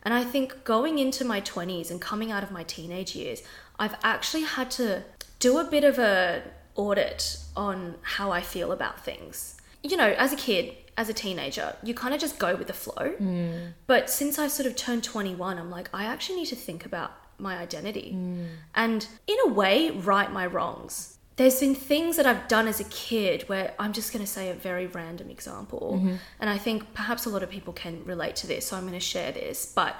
[0.08, 3.42] And I think going into my 20s and coming out of my teenage years,
[3.78, 5.02] I've actually had to
[5.38, 6.44] do a bit of a
[6.76, 9.60] audit on how I feel about things.
[9.82, 12.72] You know, as a kid, as a teenager, you kind of just go with the
[12.72, 13.16] flow.
[13.20, 13.74] Mm.
[13.86, 17.12] But since I've sort of turned 21, I'm like, I actually need to think about
[17.36, 18.46] my identity mm.
[18.74, 22.84] and, in a way, right my wrongs there's been things that I've done as a
[22.84, 25.94] kid where I'm just going to say a very random example.
[25.98, 26.16] Mm-hmm.
[26.40, 28.94] And I think perhaps a lot of people can relate to this, so I'm going
[28.94, 29.72] to share this.
[29.72, 29.94] But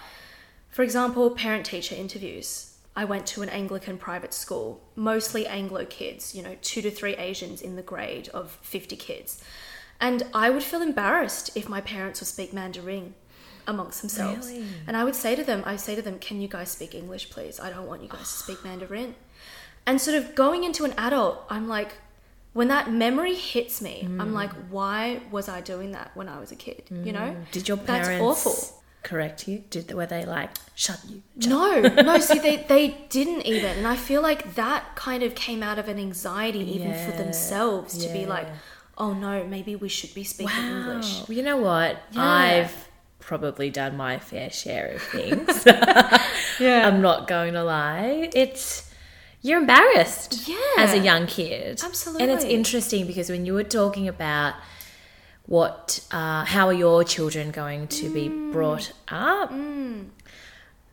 [0.69, 2.75] for example, parent teacher interviews.
[2.97, 7.15] I went to an Anglican private school, mostly Anglo kids, you know, two to three
[7.15, 9.41] Asians in the grade of 50 kids.
[10.01, 13.15] And I would feel embarrassed if my parents would speak Mandarin
[13.69, 14.49] amongst themselves.
[14.49, 14.65] Really?
[14.89, 17.31] And I would say to them, I say to them, can you guys speak English,
[17.31, 17.61] please?
[17.61, 19.15] I don't want you guys to speak Mandarin.
[19.87, 21.95] And sort of going into an adult, I'm like,
[22.53, 24.69] when that memory hits me, I'm like, mm.
[24.71, 26.83] why was I doing that when I was a kid?
[26.91, 27.21] You know?
[27.21, 27.51] Mm.
[27.53, 28.83] Did your That's parents awful.
[29.03, 29.65] correct you?
[29.71, 31.23] Did were they like shut you?
[31.47, 33.79] No, no, see, they, they didn't even.
[33.79, 37.17] And I feel like that kind of came out of an anxiety even for Yeah,
[37.17, 38.49] themselves to be like,
[38.97, 41.29] oh no, maybe we should be speaking English.
[41.29, 42.03] You know what?
[42.11, 42.23] Yeah.
[42.23, 42.89] I've
[43.21, 45.67] probably done my fair share of things.
[46.59, 46.89] Yeah.
[46.89, 48.31] I'm not going to lie.
[48.35, 48.88] It's
[49.43, 50.57] you're embarrassed Yeah.
[50.79, 51.81] as a young kid.
[51.85, 52.23] Absolutely.
[52.23, 54.55] And it's interesting because when you were talking about
[55.47, 58.53] what uh, how are your children going to be Mm.
[58.53, 59.51] brought up,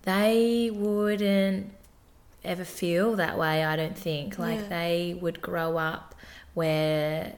[0.04, 1.72] they wouldn't
[2.44, 4.38] ever feel that way, I don't think.
[4.38, 4.68] Like Yeah.
[4.70, 6.14] they would grow up
[6.54, 7.34] where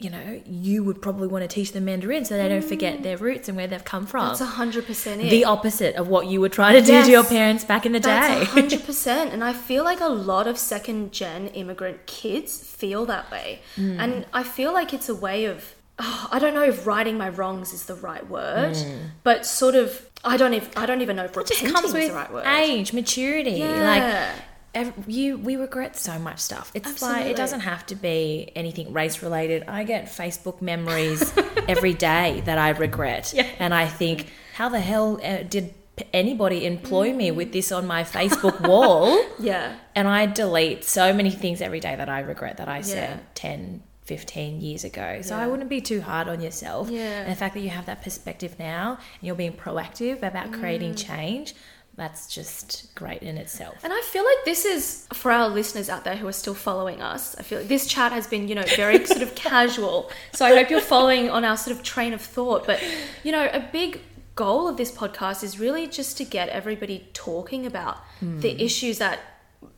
[0.00, 3.16] you know, you would probably want to teach them Mandarin so they don't forget their
[3.16, 4.28] roots and where they've come from.
[4.28, 5.30] That's a hundred percent it.
[5.30, 7.98] the opposite of what you were trying to do to your parents back in the
[8.00, 8.42] day.
[8.42, 13.06] a hundred percent, and I feel like a lot of second gen immigrant kids feel
[13.06, 13.98] that way, Mm.
[13.98, 17.28] and I feel like it's a way of oh, I don't know if righting my
[17.28, 18.76] wrongs is the right word,
[19.24, 21.40] but sort of I don't even I don't even know if Mm.
[21.40, 22.46] it just comes is with the right word.
[22.46, 23.50] age, maturity.
[23.52, 23.82] Yeah.
[23.82, 24.34] Like
[24.80, 26.70] ev- you, we regret so much stuff.
[26.74, 29.64] It's like it doesn't have to be anything race related.
[29.68, 31.32] I get Facebook memories
[31.68, 33.46] every day that I regret, Yeah.
[33.58, 35.74] and I think, how the hell uh, did
[36.12, 39.18] anybody employ me with this on my Facebook wall?
[39.40, 43.18] Yeah, And I delete so many things every day that I regret that I said
[43.18, 43.24] Yeah.
[43.34, 45.20] 10, 15 years ago.
[45.22, 45.42] So Yeah.
[45.42, 46.88] I wouldn't be too hard on yourself.
[46.88, 47.00] Yeah.
[47.22, 50.92] And the fact that you have that perspective now and you're being proactive about creating
[50.94, 51.06] Mm.
[51.06, 51.54] change,
[51.98, 53.76] that's just great in itself.
[53.82, 57.02] And I feel like this is for our listeners out there who are still following
[57.02, 57.34] us.
[57.36, 60.10] I feel like this chat has been, you know, very sort of casual.
[60.32, 62.66] So I hope you're following on our sort of train of thought.
[62.66, 62.80] But,
[63.24, 64.00] you know, a big
[64.36, 69.18] goal of this podcast is really just to get everybody talking about the issues that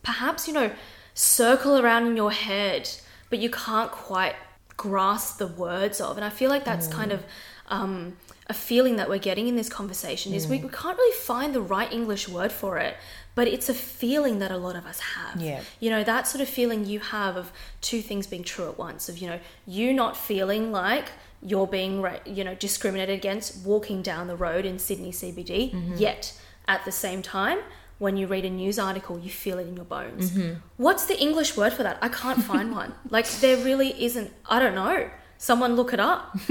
[0.03, 0.71] perhaps, you know,
[1.15, 2.91] circle around in your head,
[3.31, 4.35] but you can't quite
[4.77, 6.17] grasp the words of.
[6.17, 7.25] And I feel like that's kind of
[7.69, 8.19] um,
[8.51, 10.65] a feeling that we're getting in this conversation is we, mm.
[10.65, 12.97] we can't really find the right English word for it,
[13.37, 15.41] but it's a feeling that a lot of us have.
[15.41, 15.61] Yeah.
[15.79, 19.09] You know, that sort of feeling you have of two things being true at once
[19.09, 19.39] of, you know,
[19.69, 24.81] you not feeling like you're being, you know, discriminated against walking down the road in
[24.81, 25.95] Sydney CBD, mm-hmm.
[25.97, 26.37] yet
[26.67, 27.61] at the same time,
[27.99, 30.33] when you read a news article, you feel it in your bones.
[30.33, 30.55] Mm-hmm.
[30.77, 31.99] What's the English word for that?
[32.03, 32.95] I can't find one.
[33.11, 34.33] Like, there really isn't.
[34.47, 35.09] I don't know.
[35.43, 36.37] Someone look it up.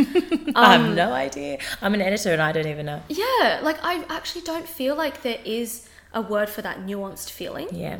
[0.55, 1.59] I Um, have no idea.
[1.79, 3.03] I'm an editor and I don't even know.
[3.07, 7.67] Yeah, like I actually don't feel like there is a word for that nuanced feeling.
[7.71, 7.99] Yeah.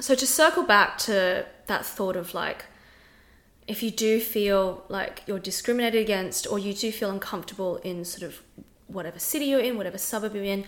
[0.00, 2.64] so to circle back to that thought of like,
[3.68, 8.24] if you do feel like you're discriminated against or you do feel uncomfortable in sort
[8.24, 8.42] of
[8.88, 10.64] whatever city you're in, whatever suburb you're in,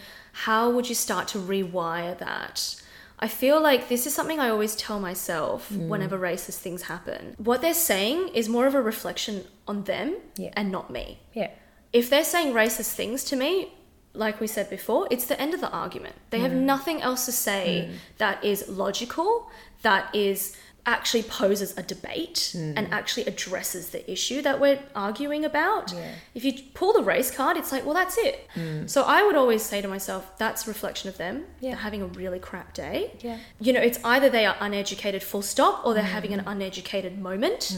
[0.46, 2.76] how would you start to rewire that?
[3.18, 5.88] I feel like this is something I always tell myself Mm.
[5.88, 7.34] whenever racist things happen.
[7.38, 10.50] What they're saying is more of a reflection on them Yeah.
[10.54, 11.18] and not me.
[11.32, 11.50] Yeah.
[11.92, 13.72] If they're saying racist things to me,
[14.12, 16.14] like we said before, it's the end of the argument.
[16.30, 19.50] They have nothing else to say that is logical,
[19.82, 20.56] that is
[20.87, 22.93] actually poses a debate and hmm.
[22.93, 25.93] actually addresses the issue that we're arguing about.
[25.93, 26.12] Yeah.
[26.34, 28.49] If you pull the race card, it's like, well, that's it.
[28.55, 28.87] Hmm.
[28.87, 31.45] So I would always say to myself, that's a reflection of them.
[31.61, 31.70] Yeah.
[31.70, 33.12] They're having a really crap day.
[33.20, 33.39] Yeah.
[33.61, 36.49] You know, it's either they are uneducated full stop or they're having an hmm.
[36.49, 37.76] uneducated moment.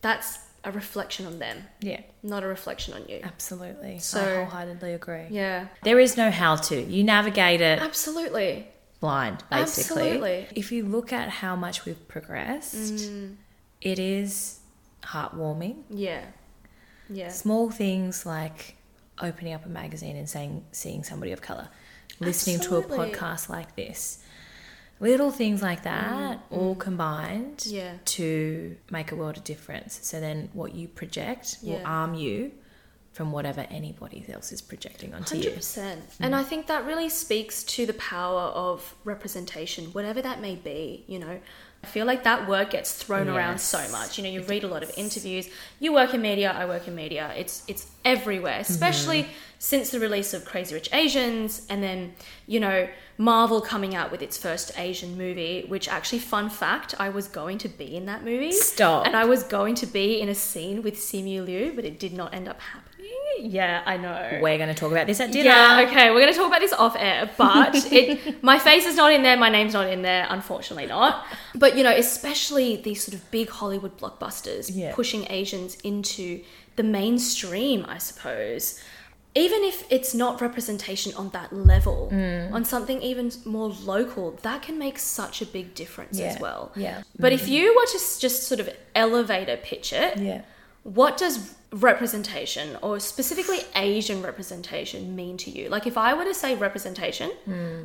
[0.00, 2.00] That's a reflection on them, Yeah.
[2.22, 3.20] not a reflection on you.
[3.22, 3.98] Absolutely.
[3.98, 5.26] So- I wholeheartedly agree.
[5.28, 5.66] Yeah.
[5.82, 6.80] There is no how to.
[6.80, 8.66] You navigate it Absolutely.
[9.04, 10.02] Blind, basically.
[10.12, 10.46] Absolutely.
[10.62, 12.74] If you look at how much we've progressed,
[13.04, 13.36] Mm.
[13.82, 14.60] it is
[15.02, 15.76] heartwarming.
[15.90, 16.22] Yeah.
[17.10, 17.28] Yeah.
[17.28, 18.76] Small things like
[19.28, 21.68] opening up a magazine and saying seeing somebody of color,
[22.18, 24.00] listening to a podcast like this.
[25.00, 27.92] Little things like that all combined Mm, Yeah.
[28.16, 29.98] to make a world of difference.
[30.02, 32.52] So then what you project will arm you
[33.14, 35.56] from whatever anybody else is projecting onto Hundred you.
[35.56, 36.16] percent, mm.
[36.20, 41.04] and I think that really speaks to the power of representation, whatever that may be.
[41.06, 41.38] You know,
[41.84, 44.16] I feel like that word gets thrown around so much.
[44.16, 45.50] You know, you read a lot of interviews.
[45.78, 47.32] You work in media, I work in media.
[47.36, 48.72] It's it's everywhere, mm-hmm.
[48.72, 49.26] especially
[49.58, 52.14] since the release of Crazy Rich Asians, and then
[52.46, 52.88] you know
[53.18, 55.66] Marvel coming out with its first Asian movie.
[55.68, 58.52] Which actually, fun fact, I was going to be in that movie.
[58.52, 59.06] Stop.
[59.06, 62.14] And I was going to be in a scene with Simu Liu, but it did
[62.14, 62.93] not end up happening.
[63.40, 64.38] Yeah, I know.
[64.40, 65.50] We're going to talk about this at dinner.
[65.50, 68.96] Yeah, okay, we're going to talk about this off air, but it, my face is
[68.96, 71.24] not in there, my name's not in there, unfortunately not.
[71.54, 74.94] But you know, especially these sort of big Hollywood blockbusters Yeah.
[74.94, 76.42] pushing Asians into
[76.76, 78.80] the mainstream, I suppose.
[79.36, 82.52] Even if it's not representation on that level, Mm.
[82.52, 86.70] on something even more local, that can make such a big difference as well.
[86.76, 87.02] yeah.
[87.18, 90.42] But if you were to just sort of elevator pitch it, Yeah.
[90.84, 95.68] What does representation or specifically Asian representation mean to you?
[95.68, 97.80] Like if I were to say representation, Hmm.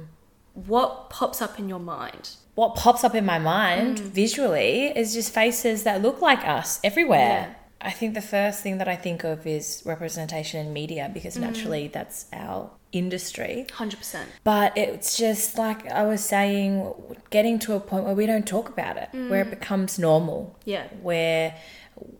[0.53, 2.29] what pops up in your mind?
[2.55, 4.01] What pops up in my mind Mm.
[4.23, 7.47] visually is just faces that look like us everywhere.
[7.49, 7.53] Yeah.
[7.81, 11.41] I think the first thing that I think of is representation in media because Mm.
[11.41, 13.65] naturally that's our industry.
[13.71, 14.27] 100%.
[14.43, 16.93] But it's just like I was saying,
[17.29, 20.39] getting to a point where we don't talk about it, where it becomes normal.
[20.41, 20.61] Mm.
[20.65, 20.83] Yeah.
[21.01, 21.55] Where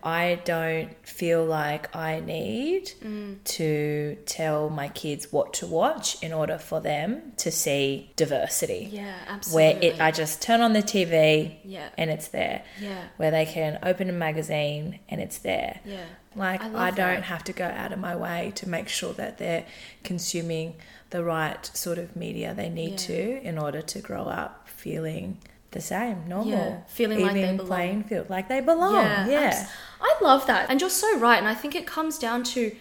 [0.01, 3.43] I don't feel like I need Mm.
[3.43, 8.89] to tell my kids what to watch in order for them to see diversity.
[8.91, 9.13] Yeah,
[9.51, 9.87] Where absolutely.
[9.87, 11.89] it, I just turn on the TV Yeah.
[11.97, 12.63] and it's there.
[12.79, 13.03] Yeah.
[13.17, 15.79] Where they can open a magazine and it's there.
[15.83, 16.05] Yeah.
[16.35, 17.23] Like I I, don't that.
[17.23, 19.65] have to go out of my way to make sure that they're
[20.03, 20.75] consuming
[21.09, 22.97] the right sort of media they need Yeah.
[23.07, 25.39] to in order to grow up feeling
[25.71, 27.67] the same, normal, Yeah, feeling like they even belong.
[27.69, 28.95] playing field, like they belong.
[28.95, 29.27] Yeah.
[29.27, 29.67] Yeah,
[30.01, 30.69] I love that.
[30.69, 31.37] And you're so right.
[31.37, 32.75] And I think it comes down to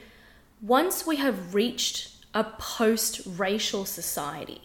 [0.62, 4.62] once we have reached a post racial society,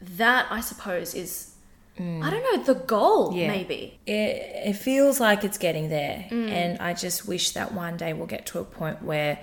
[0.00, 1.54] that I suppose is,
[1.98, 3.36] I don't know, the goal, Mm.
[3.38, 3.48] Yeah.
[3.48, 3.98] maybe.
[4.06, 6.50] it, it feels like it's getting there, Mm.
[6.50, 9.38] and I just wish that one day we'll get to a point where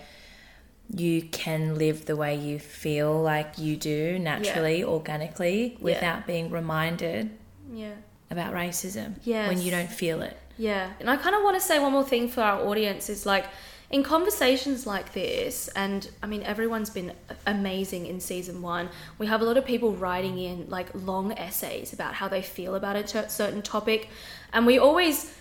[0.93, 7.31] you can live the way you feel like you do naturally, organically, without being reminded
[7.73, 7.93] Yeah.
[8.31, 9.47] About racism Yes.
[9.49, 10.35] when you don't feel it.
[10.57, 10.89] Yeah.
[10.99, 13.45] And I kind of want to say one more thing for our audience is like
[13.89, 17.11] in conversations like this, and I mean, everyone's been
[17.45, 18.87] amazing in season one.
[19.17, 22.75] We have a lot of people writing in like long essays about how they feel
[22.75, 24.07] about a t- certain topic.
[24.53, 25.33] And we always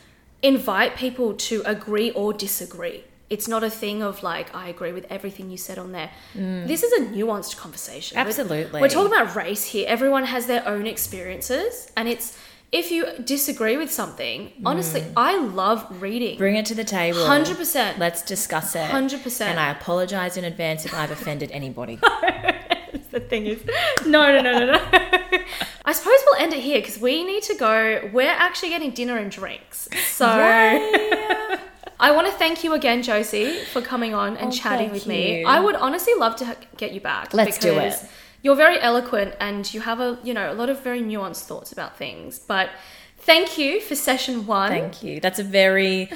[0.43, 3.05] invite people to agree or disagree.
[3.29, 6.11] It's not a thing of like, I agree with everything you said on there.
[6.37, 6.67] Mm.
[6.67, 8.17] This is a nuanced conversation.
[8.17, 8.81] We're- Absolutely.
[8.81, 9.85] We're talking about race here.
[9.87, 11.93] Everyone has their own experiences.
[11.97, 12.37] And it's,
[12.73, 15.13] if you disagree with something, honestly, mm.
[15.17, 16.39] I love reading.
[16.39, 17.19] Bring it to the table.
[17.21, 17.99] 100%.
[17.99, 18.89] Let's discuss it.
[18.89, 19.41] 100%.
[19.41, 21.97] And I apologize in advance if I've offended anybody.
[23.11, 23.65] the thing is,
[24.07, 24.81] no, no, no, no, no.
[25.85, 28.09] I suppose we'll end it here because we need to go.
[28.13, 29.89] We're actually getting dinner and drinks.
[30.07, 30.27] So
[32.01, 35.41] I want to thank you again, Josie, for coming on and Oh, chatting with me.
[35.41, 35.47] you.
[35.47, 37.35] I would honestly love to get you back.
[37.35, 38.01] Let's do it.
[38.43, 41.73] You're very eloquent and you have a, you know, a lot of very nuanced thoughts
[41.73, 42.39] about things.
[42.39, 42.71] But
[43.19, 44.71] thank you for session one.
[44.71, 45.21] Thank you.
[45.21, 46.11] That's a very,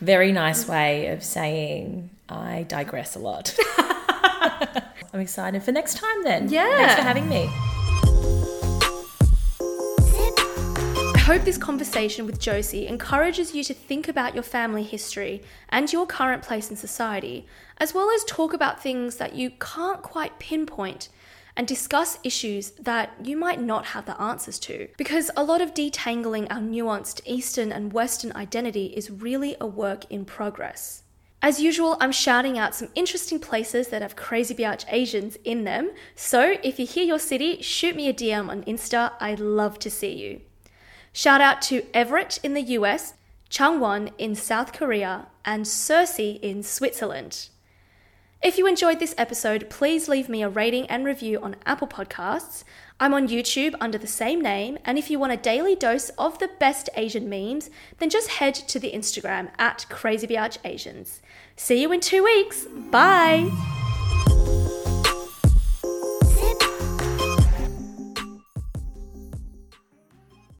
[0.00, 3.56] very nice way of saying I digress a lot.
[5.12, 6.50] I'm excited for next time then.
[6.50, 6.76] Yeah.
[6.76, 7.48] Thanks for having me.
[11.14, 15.90] I hope this conversation with Josie encourages you to think about your family history and
[15.90, 17.46] your current place in society,
[17.78, 21.08] as well as talk about things that you can't quite pinpoint
[21.60, 24.88] and discuss issues that you might not have the answers to.
[24.96, 30.06] Because a lot of detangling our nuanced Eastern and Western identity is really a work
[30.08, 31.02] in progress.
[31.42, 35.90] As usual, I'm shouting out some interesting places that have crazy biatch Asians in them.
[36.14, 39.12] So if you hear your city, shoot me a DM on Insta.
[39.20, 40.40] I'd love to see you.
[41.12, 43.12] Shout out to Everett in the US,
[43.50, 47.50] Changwon in South Korea, and Sursee in Switzerland.
[48.42, 52.64] If you enjoyed this episode, please leave me a rating and review on Apple Podcasts.
[52.98, 56.38] I'm on YouTube under the same name, and if you want a daily dose of
[56.38, 57.68] the best Asian memes,
[57.98, 61.20] then just head to the Instagram at CrazyBiatchAsians.
[61.56, 62.64] See you in two weeks.
[62.64, 63.79] Bye!